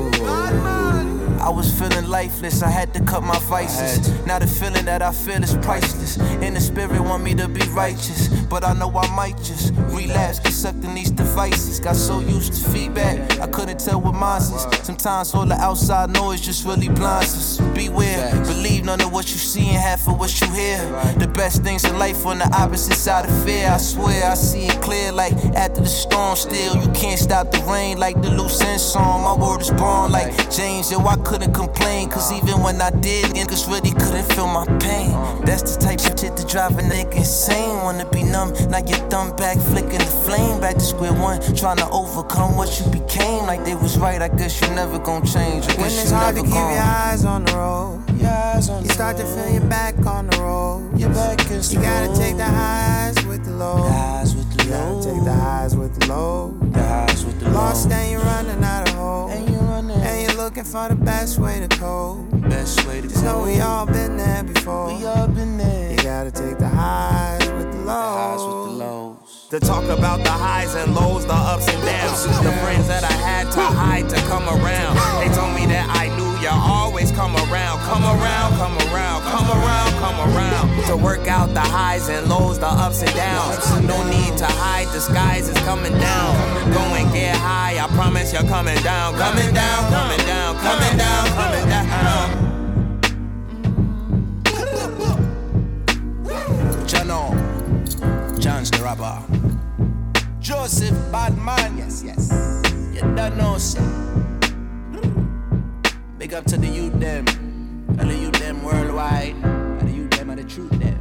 I 1.44 1.50
was 1.50 1.70
feeling 1.78 2.08
lifeless, 2.08 2.62
I 2.62 2.70
had 2.70 2.94
to 2.94 3.04
cut 3.04 3.22
my 3.22 3.38
vices. 3.40 4.08
Now 4.24 4.38
the 4.38 4.46
feeling 4.46 4.86
that 4.86 5.02
I 5.02 5.12
feel 5.12 5.42
is 5.42 5.54
priceless. 5.58 6.16
And 6.16 6.56
the 6.56 6.60
spirit 6.60 6.98
want 6.98 7.22
me 7.22 7.34
to 7.34 7.48
be 7.48 7.60
righteous. 7.68 8.28
But 8.44 8.64
I 8.64 8.72
know 8.72 8.90
I 8.96 9.14
might 9.14 9.36
just 9.36 9.74
relapse, 9.92 10.38
get 10.38 10.54
sucked 10.54 10.82
in 10.84 10.94
these 10.94 11.10
devices. 11.10 11.80
Got 11.80 11.96
so 11.96 12.20
used 12.20 12.54
to 12.54 12.70
feedback, 12.70 13.40
I 13.40 13.46
couldn't 13.48 13.78
tell 13.78 14.00
what 14.00 14.14
mine 14.14 14.40
is. 14.40 14.66
Sometimes 14.86 15.34
all 15.34 15.44
the 15.44 15.56
outside 15.56 16.14
noise 16.14 16.40
just 16.40 16.64
really 16.64 16.88
blinds 16.88 17.36
us. 17.36 17.60
Beware, 17.74 18.30
believe 18.44 18.86
none 18.86 19.02
of 19.02 19.12
what 19.12 19.30
you 19.30 19.36
see 19.36 19.68
and 19.68 19.76
half 19.76 20.08
of 20.08 20.18
what 20.18 20.40
you 20.40 20.46
hear. 20.46 20.78
The 21.18 21.26
best 21.26 21.62
things 21.62 21.84
in 21.84 21.98
life 21.98 22.24
on 22.24 22.38
the 22.38 22.48
opposite 22.56 22.94
side 22.94 23.28
of 23.28 23.44
fear. 23.44 23.68
I 23.68 23.76
swear 23.76 24.30
I 24.30 24.34
see 24.34 24.64
it 24.64 24.80
clear 24.80 25.12
like 25.12 25.34
after 25.54 25.82
the 25.82 25.86
storm. 25.86 26.36
Still, 26.36 26.76
you 26.76 26.90
can't 26.92 27.18
stop 27.18 27.50
the 27.50 27.60
rain 27.70 27.98
like 27.98 28.22
the 28.22 28.30
loose 28.30 28.62
end 28.62 28.80
song. 28.80 29.24
My 29.24 29.34
word 29.34 29.60
is 29.60 29.70
born 29.72 30.10
like 30.10 30.50
James, 30.50 30.90
yo, 30.90 31.04
I 31.04 31.16
couldn't 31.34 31.52
complain. 31.52 32.08
Cause 32.08 32.32
even 32.32 32.62
when 32.62 32.80
I 32.80 32.90
did, 32.90 33.24
niggas 33.34 33.66
really 33.66 33.90
couldn't 33.90 34.26
feel 34.34 34.46
my 34.46 34.64
pain. 34.78 35.10
That's 35.44 35.74
the 35.74 35.82
type 35.82 35.98
of 35.98 36.18
shit 36.20 36.36
that 36.36 36.48
drive 36.48 36.78
a 36.78 36.82
nigga 36.82 37.16
insane. 37.16 37.76
Wanna 37.82 38.08
be 38.10 38.22
numb, 38.22 38.52
now 38.70 38.78
your 38.78 38.98
thumb 39.10 39.34
back, 39.34 39.58
flicking 39.58 39.98
the 39.98 40.14
flame. 40.24 40.60
Back 40.60 40.74
to 40.74 40.80
square 40.80 41.12
one, 41.12 41.40
trying 41.56 41.78
to 41.78 41.88
overcome 41.90 42.56
what 42.56 42.70
you 42.78 42.86
became. 42.92 43.46
Like 43.46 43.64
they 43.64 43.74
was 43.74 43.98
right, 43.98 44.22
I 44.22 44.28
guess 44.28 44.60
you 44.60 44.68
never 44.74 44.98
gon' 44.98 45.26
change. 45.26 45.64
I 45.64 45.74
When 45.74 45.90
guess 45.90 46.02
it's 46.02 46.10
you 46.10 46.16
hard 46.16 46.36
to 46.36 46.42
never 46.42 46.54
keep 46.54 46.76
your 46.76 46.86
eyes 47.02 47.24
on 47.24 47.44
the 47.44 47.52
road. 47.52 48.20
Your 48.20 48.30
eyes 48.30 48.68
on 48.70 48.82
You 48.82 48.88
the 48.88 48.94
start 48.94 49.16
to 49.16 49.24
feel 49.26 49.50
your 49.50 49.68
back 49.68 50.06
on 50.06 50.28
the 50.28 50.38
road. 50.38 50.98
Your 50.98 51.10
back 51.10 51.40
against 51.44 51.72
You 51.72 51.80
gotta 51.80 52.08
road. 52.10 52.16
take 52.16 52.36
the 52.36 52.44
highs 52.44 53.26
looking 60.64 60.72
for 60.72 60.88
the 60.88 61.04
best 61.04 61.38
way 61.38 61.60
to 61.60 61.68
cope. 61.68 62.30
Best 62.48 62.86
way 62.86 63.00
to 63.00 63.08
Just 63.08 63.22
know 63.24 63.40
go. 63.40 63.44
we 63.44 63.60
all 63.60 63.86
been 63.86 64.16
there 64.16 64.42
before. 64.44 64.86
We 64.94 65.04
all 65.04 65.28
been 65.28 65.56
there. 65.58 65.92
You 65.92 65.96
gotta 65.98 66.30
take 66.30 66.58
the 66.58 66.68
highs 66.68 67.50
with 67.52 67.72
the 67.72 67.78
lows. 67.78 68.43
To 69.54 69.60
talk 69.60 69.84
about 69.84 70.24
the 70.24 70.32
highs 70.32 70.74
and 70.74 70.96
lows, 70.96 71.26
the 71.26 71.32
ups 71.32 71.68
and 71.68 71.80
downs. 71.86 72.24
The 72.42 72.50
friends 72.58 72.88
that 72.88 73.04
I 73.04 73.12
had 73.12 73.52
to 73.52 73.62
hide 73.62 74.08
to 74.08 74.16
come 74.26 74.42
around. 74.48 74.98
They 75.22 75.32
told 75.32 75.54
me 75.54 75.64
that 75.70 75.86
I 75.94 76.10
knew 76.18 76.26
you 76.42 76.50
always 76.50 77.12
come 77.12 77.36
around. 77.36 77.78
Come 77.86 78.02
around, 78.02 78.58
come 78.58 78.74
around, 78.90 79.22
come 79.30 79.46
around, 79.46 79.90
come 80.02 80.18
around. 80.26 80.86
To 80.88 80.96
work 80.96 81.28
out 81.28 81.54
the 81.54 81.60
highs 81.60 82.08
and 82.08 82.28
lows, 82.28 82.58
the 82.58 82.66
ups 82.66 83.02
and 83.02 83.14
downs. 83.14 83.70
No 83.86 84.02
need 84.10 84.36
to 84.38 84.46
hide, 84.58 84.88
the 84.88 84.98
skies 84.98 85.48
is 85.48 85.56
coming 85.62 85.96
down. 86.02 86.34
Go 86.74 86.82
and 86.98 87.06
get 87.12 87.36
high, 87.36 87.78
I 87.78 87.86
promise 87.94 88.32
you're 88.32 88.42
coming 88.50 88.82
down. 88.82 89.14
Coming 89.14 89.54
down, 89.54 89.88
coming 89.88 90.26
down, 90.26 90.58
coming 90.58 90.96
down, 90.98 91.28
coming 91.38 91.68
down. 91.70 92.42
Jano, 96.90 97.44
Chance 98.40 98.70
the 98.70 98.82
rapper. 98.82 99.43
Joseph 100.44 100.94
Badman, 101.10 101.78
yes, 101.78 102.02
yes. 102.04 102.30
You 102.92 103.00
don't 103.16 103.34
know, 103.38 103.56
sir. 103.56 103.80
Hmm. 103.80 105.70
Big 106.18 106.34
up 106.34 106.44
to 106.44 106.58
the 106.58 106.66
youth 106.66 107.00
them, 107.00 107.24
and 107.98 108.10
the 108.10 108.14
youth 108.14 108.34
them 108.34 108.62
worldwide, 108.62 109.36
and 109.42 109.88
the 109.88 109.92
youth 109.92 110.10
them 110.10 110.28
and 110.28 110.38
the 110.38 110.44
truth 110.44 110.78
them. 110.78 111.00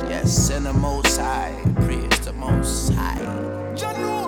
Yes, 0.00 0.50
and 0.50 0.66
the 0.66 0.74
most 0.74 1.16
high, 1.16 1.58
praise 1.76 2.20
the 2.26 2.34
most 2.34 2.92
high. 2.92 3.16
Jano. 3.74 4.21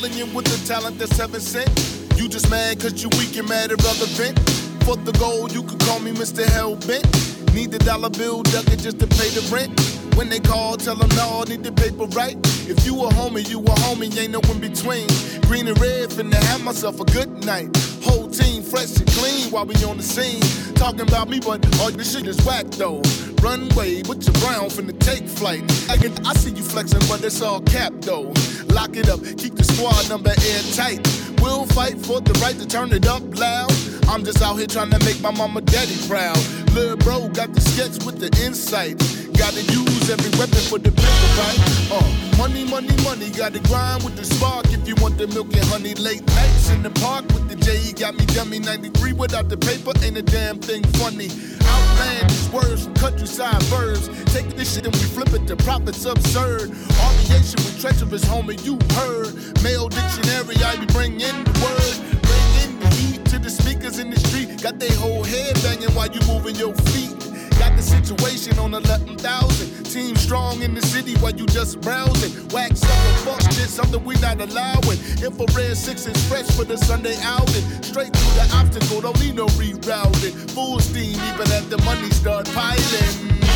With 0.00 0.46
the 0.46 0.66
talent 0.66 0.98
that's 0.98 1.14
heaven 1.18 1.40
sent. 1.42 1.68
You 2.16 2.26
just 2.26 2.48
mad 2.48 2.80
cause 2.80 3.02
you 3.02 3.10
weak 3.18 3.36
and 3.36 3.46
mad 3.46 3.70
irrelevant. 3.70 4.38
For 4.84 4.96
the 4.96 5.12
gold, 5.18 5.52
you 5.52 5.62
could 5.62 5.78
call 5.80 6.00
me 6.00 6.10
Mr. 6.12 6.42
Hellbent. 6.42 7.04
Need 7.54 7.70
the 7.72 7.78
dollar 7.80 8.08
bill, 8.08 8.42
duck 8.44 8.66
it 8.68 8.78
just 8.78 8.98
to 9.00 9.06
pay 9.06 9.28
the 9.28 9.46
rent. 9.52 9.78
When 10.16 10.30
they 10.30 10.40
call, 10.40 10.78
tell 10.78 10.96
them 10.96 11.10
no, 11.16 11.42
I 11.42 11.50
need 11.50 11.64
the 11.64 11.72
paper 11.72 12.06
right. 12.16 12.36
If 12.66 12.86
you 12.86 12.94
a 13.04 13.10
homie, 13.10 13.46
you 13.50 13.60
a 13.60 13.74
homie, 13.84 14.16
ain't 14.16 14.32
no 14.32 14.40
in 14.50 14.60
between. 14.60 15.06
Green 15.42 15.68
and 15.68 15.78
red, 15.78 16.08
finna 16.08 16.40
have 16.48 16.64
myself 16.64 16.98
a 17.00 17.04
good 17.04 17.44
night. 17.44 17.68
Whole 18.02 18.28
team 18.28 18.62
fresh 18.62 18.96
and 18.96 19.06
clean 19.08 19.50
while 19.50 19.66
we 19.66 19.74
on 19.84 19.98
the 19.98 20.02
scene. 20.02 20.40
Talking 20.76 21.02
about 21.02 21.28
me, 21.28 21.40
but 21.40 21.60
all 21.80 21.90
this 21.90 22.12
shit 22.14 22.26
is 22.26 22.40
whack 22.46 22.66
though. 22.70 23.02
Runway 23.42 24.02
with 24.08 24.24
your 24.24 24.36
brown 24.40 24.68
finna 24.70 24.98
take 24.98 25.26
flight. 25.28 25.62
I, 25.90 25.96
can, 25.96 26.12
I 26.26 26.32
see 26.34 26.50
you 26.52 26.62
flexing, 26.62 27.00
but 27.08 27.22
it's 27.24 27.42
all 27.42 27.60
cap 27.62 27.92
though. 28.00 28.32
Lock 28.72 28.96
it 28.96 29.08
up, 29.08 29.20
keep 29.36 29.54
the 29.54 29.64
squad 29.64 30.08
number 30.08 30.30
airtight. 30.30 31.00
We'll 31.40 31.66
fight 31.66 31.98
for 31.98 32.20
the 32.20 32.32
right 32.42 32.58
to 32.58 32.66
turn 32.66 32.92
it 32.92 33.06
up 33.06 33.22
loud. 33.38 33.72
I'm 34.08 34.24
just 34.24 34.42
out 34.42 34.56
here 34.56 34.66
trying 34.66 34.90
to 34.90 34.98
make 35.04 35.20
my 35.20 35.30
mama 35.30 35.60
daddy 35.60 35.96
proud. 36.08 36.38
Lil' 36.74 36.96
bro 36.96 37.28
got 37.28 37.52
the 37.54 37.60
sketch 37.60 38.04
with 38.04 38.18
the 38.18 38.30
insight. 38.44 38.98
Gotta 39.36 39.62
use 39.62 39.89
every 40.10 40.30
weapon 40.38 40.58
for 40.66 40.78
the 40.78 40.90
paper, 40.90 41.28
right? 41.38 41.60
Uh, 41.94 42.36
money, 42.36 42.64
money, 42.64 42.90
money. 43.04 43.30
Gotta 43.30 43.60
grind 43.60 44.02
with 44.02 44.16
the 44.16 44.24
spark 44.24 44.66
if 44.72 44.86
you 44.88 44.96
want 44.96 45.16
the 45.16 45.28
milk 45.28 45.54
and 45.54 45.64
honey. 45.66 45.94
Late 45.94 46.26
nights 46.26 46.70
in 46.70 46.82
the 46.82 46.90
park 46.90 47.24
with 47.28 47.48
the 47.48 47.54
J. 47.54 47.92
Got 47.92 48.16
me 48.16 48.26
dummy 48.26 48.58
93 48.58 49.12
without 49.12 49.48
the 49.48 49.56
paper. 49.56 49.92
Ain't 50.02 50.16
a 50.16 50.22
damn 50.22 50.58
thing 50.58 50.82
funny. 50.98 51.30
Outlandish 51.62 52.50
words 52.50 52.84
from 52.84 52.94
countryside 52.94 53.62
verbs. 53.64 54.08
Take 54.34 54.48
this 54.56 54.74
shit 54.74 54.84
and 54.84 54.94
we 54.94 55.02
flip 55.14 55.32
it 55.32 55.46
to 55.46 55.56
profits 55.56 56.04
absurd. 56.04 56.70
Aviation 56.70 57.62
with 57.62 57.80
treacherous, 57.80 58.24
homie, 58.24 58.58
you 58.66 58.78
heard. 58.98 59.30
Male 59.62 59.88
dictionary, 59.88 60.56
I 60.64 60.74
be 60.76 60.86
bringing 60.86 61.38
the 61.46 61.54
word. 61.62 61.96
Bring 62.26 62.50
in 62.64 62.80
the 62.80 62.88
heat 62.98 63.24
to 63.26 63.38
the 63.38 63.50
speakers 63.50 64.00
in 64.00 64.10
the 64.10 64.18
street. 64.18 64.60
Got 64.60 64.80
they 64.80 64.92
whole 64.94 65.22
head 65.22 65.54
banging 65.62 65.94
while 65.94 66.10
you 66.10 66.20
moving 66.26 66.56
your 66.56 66.74
feet. 66.90 67.29
Got 67.70 67.76
the 67.76 67.82
situation 67.82 68.58
on 68.58 68.74
11,000. 68.74 69.84
Team 69.84 70.16
strong 70.16 70.60
in 70.62 70.74
the 70.74 70.82
city 70.82 71.14
while 71.18 71.30
you 71.30 71.46
just 71.46 71.80
browsing. 71.80 72.32
Wax 72.48 72.82
up 72.82 72.90
and 72.90 73.16
fuck 73.18 73.40
shit, 73.52 73.68
something 73.68 74.02
we 74.04 74.14
not 74.16 74.40
allowing. 74.40 74.98
Infrared 75.22 75.76
six 75.76 76.06
is 76.06 76.28
fresh 76.28 76.50
for 76.56 76.64
the 76.64 76.76
Sunday 76.76 77.16
outing. 77.22 77.62
Straight 77.82 78.12
through 78.12 78.34
the 78.34 78.50
obstacle, 78.56 79.00
don't 79.00 79.20
need 79.20 79.36
no 79.36 79.46
rerouting. 79.46 80.50
Full 80.50 80.80
steam, 80.80 81.14
even 81.14 81.52
at 81.52 81.70
the 81.70 81.80
money 81.84 82.10
start 82.10 82.46
piling. 82.52 83.49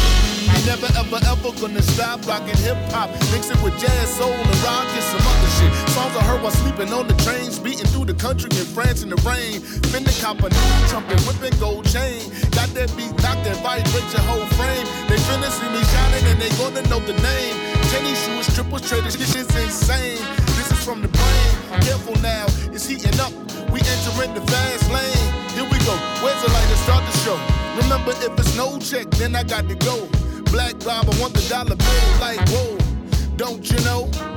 Never 0.66 0.88
ever 1.00 1.20
ever 1.24 1.52
gonna 1.60 1.82
stop 1.82 2.26
rocking 2.26 2.56
hip 2.60 2.76
hop. 2.92 3.08
Mix 3.32 3.50
it 3.50 3.60
with 3.62 3.78
jazz, 3.78 4.08
soul, 4.16 4.32
and 4.32 4.58
rock 4.60 4.88
and 4.92 5.04
some 5.08 5.24
other 5.24 5.50
shit. 5.56 5.72
Songs 5.96 6.16
I 6.16 6.22
heard 6.24 6.42
while 6.42 6.52
sleeping 6.52 6.92
on 6.92 7.06
the 7.08 7.14
trains, 7.24 7.58
beating 7.58 7.86
through 7.88 8.06
the 8.06 8.14
country 8.14 8.50
in 8.52 8.66
France 8.76 9.02
in 9.02 9.08
the 9.08 9.20
rain. 9.24 9.60
Finna 9.88 10.12
cop 10.20 10.40
a 10.40 10.48
new 10.48 10.88
trumpet, 10.88 11.20
whipping 11.24 11.58
gold 11.60 11.88
chain. 11.88 12.20
Got 12.52 12.68
that 12.76 12.92
beat 12.96 13.12
knocked 13.22 13.44
that 13.48 13.56
vibrate 13.64 14.08
your 14.12 14.24
whole 14.28 14.46
frame. 14.58 14.86
They 15.08 15.16
finna 15.28 15.48
see 15.48 15.68
me 15.72 15.80
shining 15.92 16.24
and 16.32 16.38
they 16.40 16.50
gonna 16.60 16.82
know 16.88 17.00
the 17.00 17.16
name. 17.24 17.56
Tennis 17.88 18.18
shoes, 18.24 18.52
triple 18.54 18.80
traders, 18.80 19.16
this 19.16 19.32
shit's 19.32 19.54
insane. 19.56 20.20
This 20.58 20.72
is 20.72 20.84
from 20.84 21.00
the 21.00 21.08
brain. 21.08 21.52
Careful 21.82 22.16
now, 22.20 22.44
it's 22.74 22.86
heating 22.86 23.18
up. 23.20 23.32
We 23.72 23.80
entering 23.80 24.34
the 24.34 24.44
fast 24.50 24.90
lane. 24.90 25.28
Here 25.54 25.64
we 25.64 25.78
go. 25.86 25.94
Where's 26.20 26.40
the 26.42 26.50
light 26.52 26.68
to 26.68 26.76
start 26.84 27.02
the 27.06 27.14
show? 27.24 27.38
Remember, 27.80 28.10
if 28.10 28.38
it's 28.38 28.56
no 28.56 28.78
check, 28.78 29.10
then 29.12 29.36
I 29.36 29.42
got 29.42 29.68
to 29.68 29.74
go. 29.76 30.08
Black 30.54 30.86
Rob, 30.86 31.10
I 31.12 31.20
want 31.20 31.34
the 31.34 31.44
dollar 31.48 31.74
bill 31.74 32.20
like 32.20 32.38
whoa. 32.48 32.78
Don't 33.36 33.68
you 33.68 33.80
know? 33.80 34.33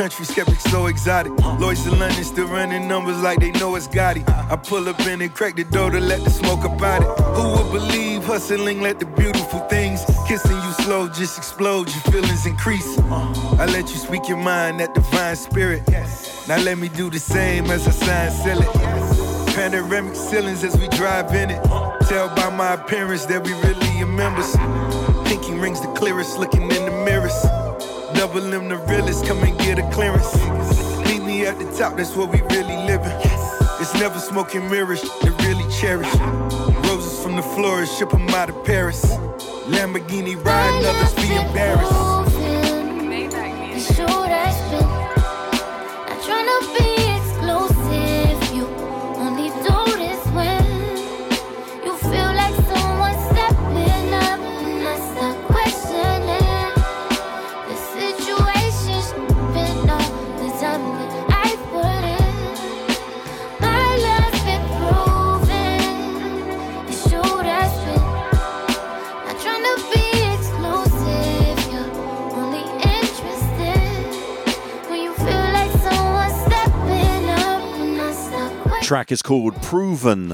In 0.00 0.08
different 0.08 0.30
skeptics 0.30 0.64
so 0.64 0.86
exotic. 0.86 1.32
Lloyds 1.58 1.82
to 1.84 1.90
London 1.90 2.24
still 2.24 2.46
running 2.48 2.88
numbers 2.88 3.20
like 3.20 3.38
they 3.40 3.50
know 3.52 3.74
it's 3.76 3.86
Gotti. 3.86 4.26
I 4.50 4.56
pull 4.56 4.88
up 4.88 5.00
in 5.00 5.20
and 5.20 5.34
crack 5.34 5.56
the 5.56 5.64
door 5.64 5.90
to 5.90 6.00
let 6.00 6.24
the 6.24 6.30
smoke 6.30 6.64
about 6.64 7.02
it. 7.02 7.08
Who 7.36 7.52
would 7.52 7.72
believe 7.72 8.24
hustling 8.24 8.80
let 8.80 8.98
the 8.98 9.06
beautiful 9.06 9.60
things 9.68 10.04
kissing 10.26 10.56
you 10.56 10.72
slow 10.84 11.08
just 11.08 11.36
explode, 11.36 11.88
your 11.88 12.02
feelings 12.12 12.46
increase. 12.46 12.98
I 12.98 13.66
let 13.66 13.90
you 13.90 13.96
speak 13.96 14.28
your 14.28 14.38
mind, 14.38 14.80
that 14.80 14.94
divine 14.94 15.36
spirit. 15.36 15.82
Now 16.48 16.58
let 16.58 16.78
me 16.78 16.88
do 16.88 17.10
the 17.10 17.18
same 17.18 17.70
as 17.70 17.86
I 17.86 17.90
sign 17.90 18.30
seal 18.30 18.62
it. 18.62 19.54
Panoramic 19.54 20.14
ceilings 20.14 20.64
as 20.64 20.78
we 20.78 20.88
drive 20.88 21.34
in 21.34 21.50
it. 21.50 21.62
Tell 22.08 22.28
by 22.34 22.48
my 22.50 22.74
appearance 22.74 23.26
that 23.26 23.44
we 23.44 23.52
really 23.52 24.00
are 24.00 24.06
members. 24.06 24.56
Pinky 25.28 25.52
rings 25.54 25.80
the 25.80 25.88
clearest, 25.88 26.38
looking 26.38 26.62
in 26.62 26.84
the 26.86 27.02
mirrors. 27.04 27.59
Double 28.20 28.52
M 28.52 28.68
the 28.68 28.76
realest, 28.76 29.24
come 29.24 29.42
and 29.44 29.58
get 29.60 29.78
a 29.78 29.90
clearance. 29.92 30.36
Meet 31.06 31.22
me 31.22 31.46
at 31.46 31.58
the 31.58 31.64
top, 31.78 31.96
that's 31.96 32.14
where 32.14 32.26
we 32.26 32.42
really 32.54 32.76
living. 32.84 33.16
It's 33.80 33.94
never 33.94 34.18
smoking 34.18 34.68
mirrors, 34.68 35.00
they 35.22 35.30
really 35.48 35.64
cherish. 35.72 36.14
Roses 36.84 37.18
from 37.22 37.36
the 37.36 37.42
florist, 37.42 37.98
ship 37.98 38.12
'em 38.12 38.28
out 38.28 38.50
of 38.50 38.62
Paris. 38.62 39.06
Lamborghini 39.68 40.36
riding, 40.44 40.84
others 40.84 41.14
be 41.14 41.34
embarrassed. 41.34 42.09
Track 78.90 79.12
is 79.12 79.22
called 79.22 79.54
Proven 79.62 80.30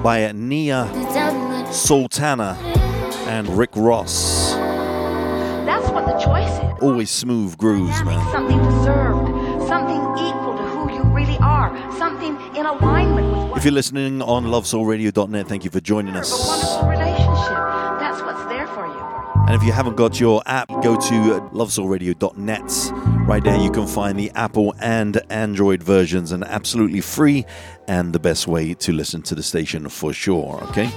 by 0.00 0.30
Nia 0.30 0.84
the 0.84 1.02
time 1.12 1.50
that 1.50 1.74
Sultana 1.74 2.56
and 3.26 3.48
Rick 3.48 3.70
Ross. 3.74 4.52
That's 5.66 5.90
what 5.90 6.06
the 6.06 6.16
choice 6.24 6.48
is. 6.48 6.82
Always 6.82 7.10
smooth 7.10 7.58
grooves, 7.58 8.04
man. 8.04 8.24
Something 8.30 8.58
deserved, 8.58 9.66
something 9.66 9.96
equal 10.24 10.56
to 10.56 10.62
who 10.62 10.92
you 10.92 11.02
really 11.12 11.36
are, 11.38 11.76
something 11.98 12.36
in 12.54 12.64
alignment 12.64 13.48
with 13.48 13.58
If 13.58 13.64
you're 13.64 13.74
listening 13.74 14.22
on 14.22 14.44
lovesoulradio.net, 14.44 15.48
thank 15.48 15.64
you 15.64 15.70
for 15.70 15.80
joining 15.80 16.14
a 16.14 16.20
us. 16.20 16.30
And 19.50 19.60
if 19.60 19.66
you 19.66 19.72
haven't 19.72 19.96
got 19.96 20.20
your 20.20 20.44
app, 20.46 20.68
go 20.80 20.94
to 20.94 21.40
lovesoulradio.net. 21.52 23.26
Right 23.26 23.42
there, 23.42 23.58
you 23.60 23.72
can 23.72 23.88
find 23.88 24.16
the 24.16 24.30
Apple 24.36 24.76
and 24.78 25.20
Android 25.28 25.82
versions, 25.82 26.30
and 26.30 26.44
absolutely 26.44 27.00
free, 27.00 27.44
and 27.88 28.12
the 28.12 28.20
best 28.20 28.46
way 28.46 28.74
to 28.74 28.92
listen 28.92 29.22
to 29.22 29.34
the 29.34 29.42
station 29.42 29.88
for 29.88 30.12
sure. 30.12 30.62
Okay. 30.68 30.88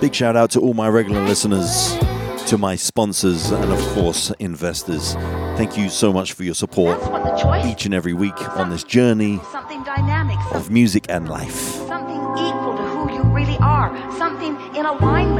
Big 0.00 0.14
shout 0.14 0.36
out 0.36 0.52
to 0.52 0.60
all 0.60 0.74
my 0.74 0.88
regular 0.88 1.20
listeners, 1.24 1.98
to 2.46 2.56
my 2.56 2.76
sponsors, 2.76 3.50
and 3.50 3.72
of 3.72 3.80
course, 3.94 4.30
investors. 4.38 5.14
Thank 5.56 5.76
you 5.76 5.88
so 5.88 6.12
much 6.12 6.34
for 6.34 6.44
your 6.44 6.54
support 6.54 7.00
What 7.10 7.24
the 7.24 7.34
choice 7.34 7.66
each 7.66 7.84
and 7.84 7.92
every 7.92 8.12
week 8.12 8.40
on 8.56 8.70
this 8.70 8.84
journey 8.84 9.40
something 9.50 9.82
dynamic, 9.82 10.38
of 10.54 10.70
music 10.70 11.06
and 11.08 11.28
life. 11.28 11.52
something 11.88 12.22
equal 12.38 12.76
to 12.76 12.82
who 12.84 13.12
you 13.12 13.22
really 13.24 13.58
are, 13.58 13.90
something 14.18 14.56
in 14.76 14.86
alignment 14.86 15.31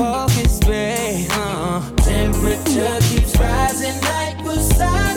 Focus, 0.00 0.58
babe. 0.60 1.28
Uh. 1.30 1.82
Temperature 1.96 2.98
keeps 3.10 3.36
rising 3.38 4.00
like 4.00 4.38
Poseidon 4.38 5.09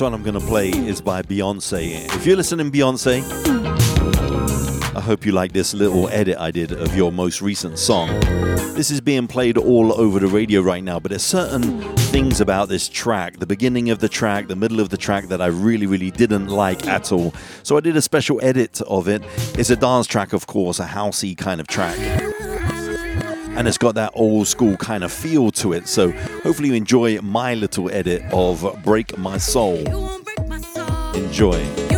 next 0.00 0.12
one 0.12 0.14
I'm 0.14 0.22
going 0.22 0.40
to 0.40 0.48
play 0.48 0.70
is 0.70 1.02
by 1.02 1.20
Beyonce. 1.20 2.06
If 2.16 2.24
you're 2.24 2.34
listening, 2.34 2.70
Beyonce, 2.70 3.22
I 4.96 5.00
hope 5.02 5.26
you 5.26 5.32
like 5.32 5.52
this 5.52 5.74
little 5.74 6.08
edit 6.08 6.38
I 6.38 6.50
did 6.50 6.72
of 6.72 6.96
your 6.96 7.12
most 7.12 7.42
recent 7.42 7.78
song. 7.78 8.08
This 8.74 8.90
is 8.90 9.02
being 9.02 9.26
played 9.26 9.58
all 9.58 9.92
over 9.92 10.18
the 10.18 10.26
radio 10.26 10.62
right 10.62 10.82
now, 10.82 11.00
but 11.00 11.10
there's 11.10 11.22
certain 11.22 11.82
things 12.12 12.40
about 12.40 12.70
this 12.70 12.88
track 12.88 13.40
the 13.40 13.46
beginning 13.46 13.90
of 13.90 13.98
the 13.98 14.08
track, 14.08 14.48
the 14.48 14.56
middle 14.56 14.80
of 14.80 14.88
the 14.88 14.96
track 14.96 15.28
that 15.28 15.42
I 15.42 15.48
really, 15.48 15.84
really 15.84 16.10
didn't 16.10 16.46
like 16.46 16.86
at 16.86 17.12
all. 17.12 17.34
So 17.62 17.76
I 17.76 17.80
did 17.80 17.94
a 17.94 18.02
special 18.02 18.40
edit 18.42 18.80
of 18.82 19.06
it. 19.06 19.20
It's 19.58 19.68
a 19.68 19.76
dance 19.76 20.06
track, 20.06 20.32
of 20.32 20.46
course, 20.46 20.80
a 20.80 20.86
housey 20.86 21.36
kind 21.36 21.60
of 21.60 21.66
track 21.66 21.98
and 23.56 23.68
it's 23.68 23.78
got 23.78 23.94
that 23.96 24.12
old 24.14 24.46
school 24.46 24.76
kind 24.76 25.04
of 25.04 25.12
feel 25.12 25.50
to 25.52 25.72
it. 25.72 25.88
So 25.88 26.10
hopefully 26.42 26.68
you 26.68 26.74
enjoy 26.74 27.20
my 27.20 27.54
little 27.54 27.90
edit 27.90 28.22
of 28.32 28.82
Break 28.84 29.18
My 29.18 29.38
Soul. 29.38 29.86
Enjoy. 31.14 31.89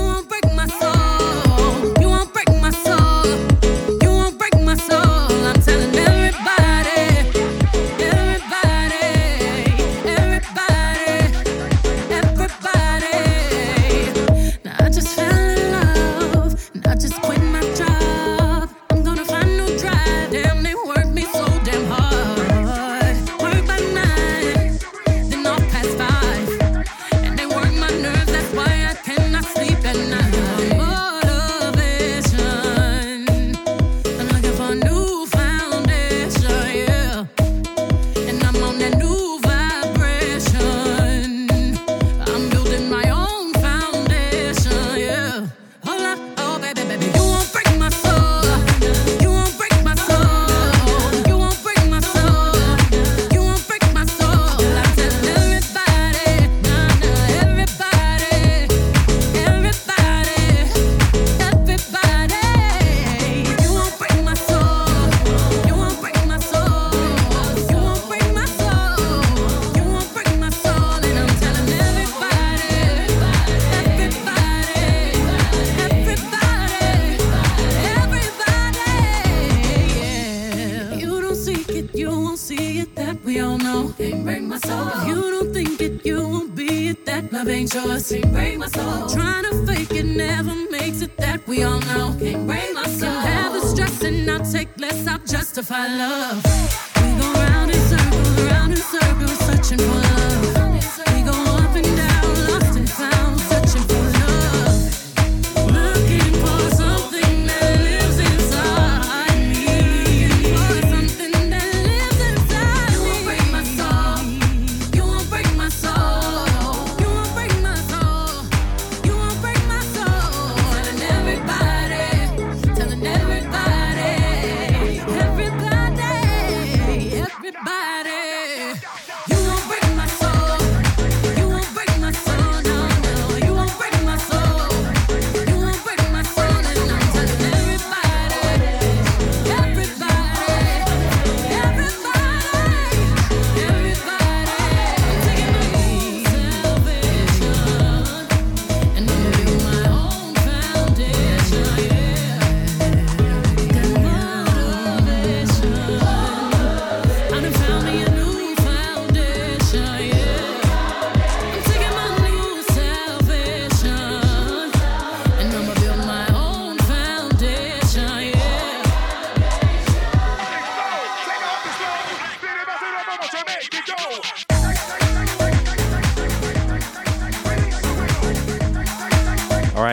rejoicing. 87.75 88.33
Break 88.33 88.59
my 88.59 88.67
soul. 88.69 89.09
Trying 89.09 89.45
to 89.45 89.67
fake 89.67 89.93
it 89.93 90.05
never 90.05 90.55
makes 90.71 91.01
it 91.03 91.17
that 91.17 91.47
we 91.47 91.63
all 91.63 91.81
know. 91.81 92.17
Can't 92.19 92.47
break 92.47 92.75
my 92.75 92.87
soul. 92.87 93.11
Can 93.11 93.23
have 93.23 93.53
the 93.53 93.67
stress 93.67 94.03
and 94.03 94.31
I'll 94.31 94.45
take 94.45 94.69
less. 94.79 95.07
I'll 95.07 95.19
justify 95.19 95.87
love. 95.89 96.92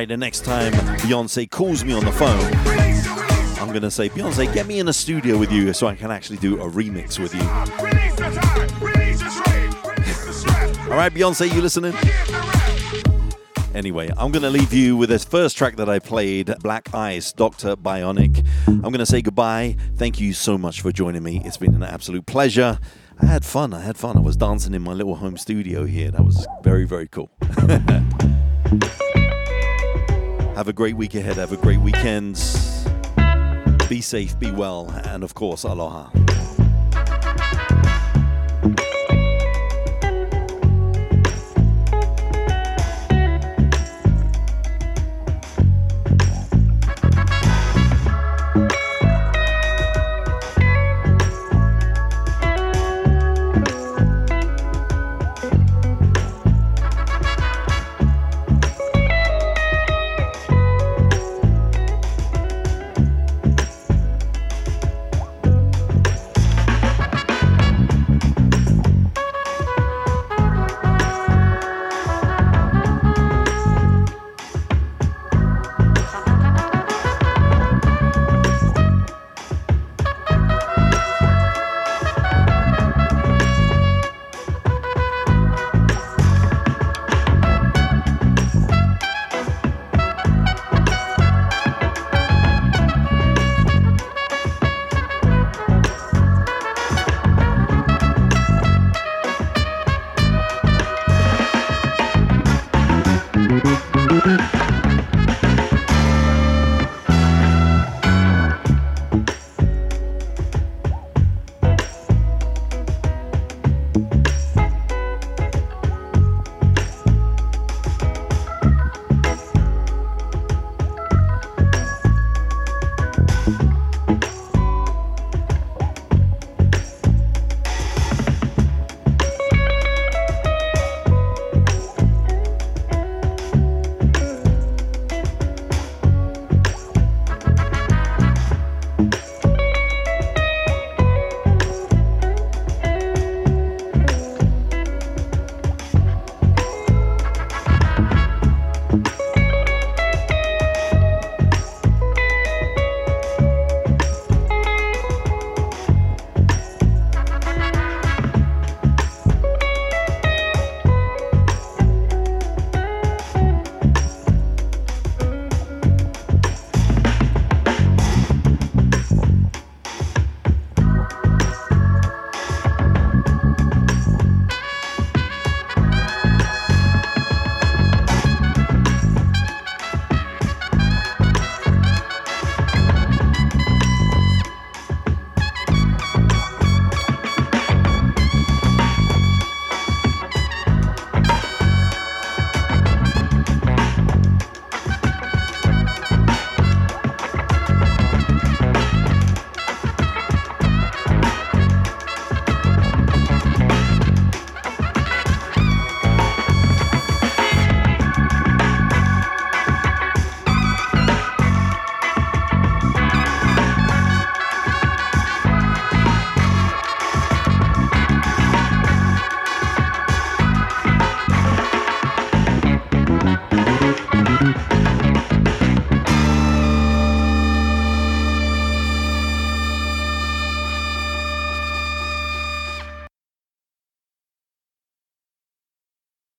The 0.09 0.17
next 0.17 0.43
time 0.43 0.73
Beyonce 0.73 1.49
calls 1.49 1.85
me 1.85 1.93
on 1.93 2.03
the 2.03 2.11
phone, 2.11 2.51
I'm 3.61 3.71
gonna 3.71 3.91
say, 3.91 4.09
Beyonce, 4.09 4.51
get 4.51 4.65
me 4.65 4.79
in 4.79 4.87
a 4.87 4.93
studio 4.93 5.37
with 5.37 5.51
you 5.51 5.71
so 5.71 5.85
I 5.85 5.95
can 5.95 6.09
actually 6.09 6.37
do 6.37 6.59
a 6.59 6.67
remix 6.67 7.19
with 7.19 7.35
you. 7.35 7.41
All 10.91 10.97
right, 10.97 11.13
Beyonce, 11.13 11.53
you 11.53 11.61
listening? 11.61 11.93
Anyway, 13.75 14.09
I'm 14.17 14.31
going 14.31 14.41
to 14.41 14.49
leave 14.49 14.73
you 14.73 14.97
with 14.97 15.09
this 15.09 15.23
first 15.23 15.55
track 15.55 15.75
that 15.75 15.87
I 15.87 15.99
played, 15.99 16.51
Black 16.61 16.91
Ice, 16.93 17.31
Dr. 17.31 17.75
Bionic. 17.75 18.43
I'm 18.65 18.81
going 18.81 18.97
to 18.97 19.05
say 19.05 19.21
goodbye. 19.21 19.77
Thank 19.95 20.19
you 20.19 20.33
so 20.33 20.57
much 20.57 20.81
for 20.81 20.91
joining 20.91 21.21
me. 21.21 21.43
It's 21.45 21.57
been 21.57 21.75
an 21.75 21.83
absolute 21.83 22.25
pleasure. 22.25 22.79
I 23.21 23.27
had 23.27 23.45
fun. 23.45 23.75
I 23.75 23.81
had 23.81 23.95
fun. 23.95 24.17
I 24.17 24.21
was 24.21 24.35
dancing 24.35 24.73
in 24.73 24.81
my 24.81 24.93
little 24.93 25.15
home 25.15 25.37
studio 25.37 25.85
here. 25.85 26.09
That 26.09 26.25
was 26.25 26.47
very, 26.63 26.85
very 26.85 27.07
cool. 27.07 27.29
Have 30.59 30.67
a 30.67 30.73
great 30.73 30.97
week 30.97 31.15
ahead. 31.15 31.37
Have 31.37 31.53
a 31.53 31.55
great 31.55 31.79
weekend. 31.79 32.35
Be 33.87 34.01
safe, 34.01 34.37
be 34.37 34.51
well, 34.51 34.91
and 35.05 35.23
of 35.23 35.33
course, 35.33 35.63
aloha. 35.63 36.09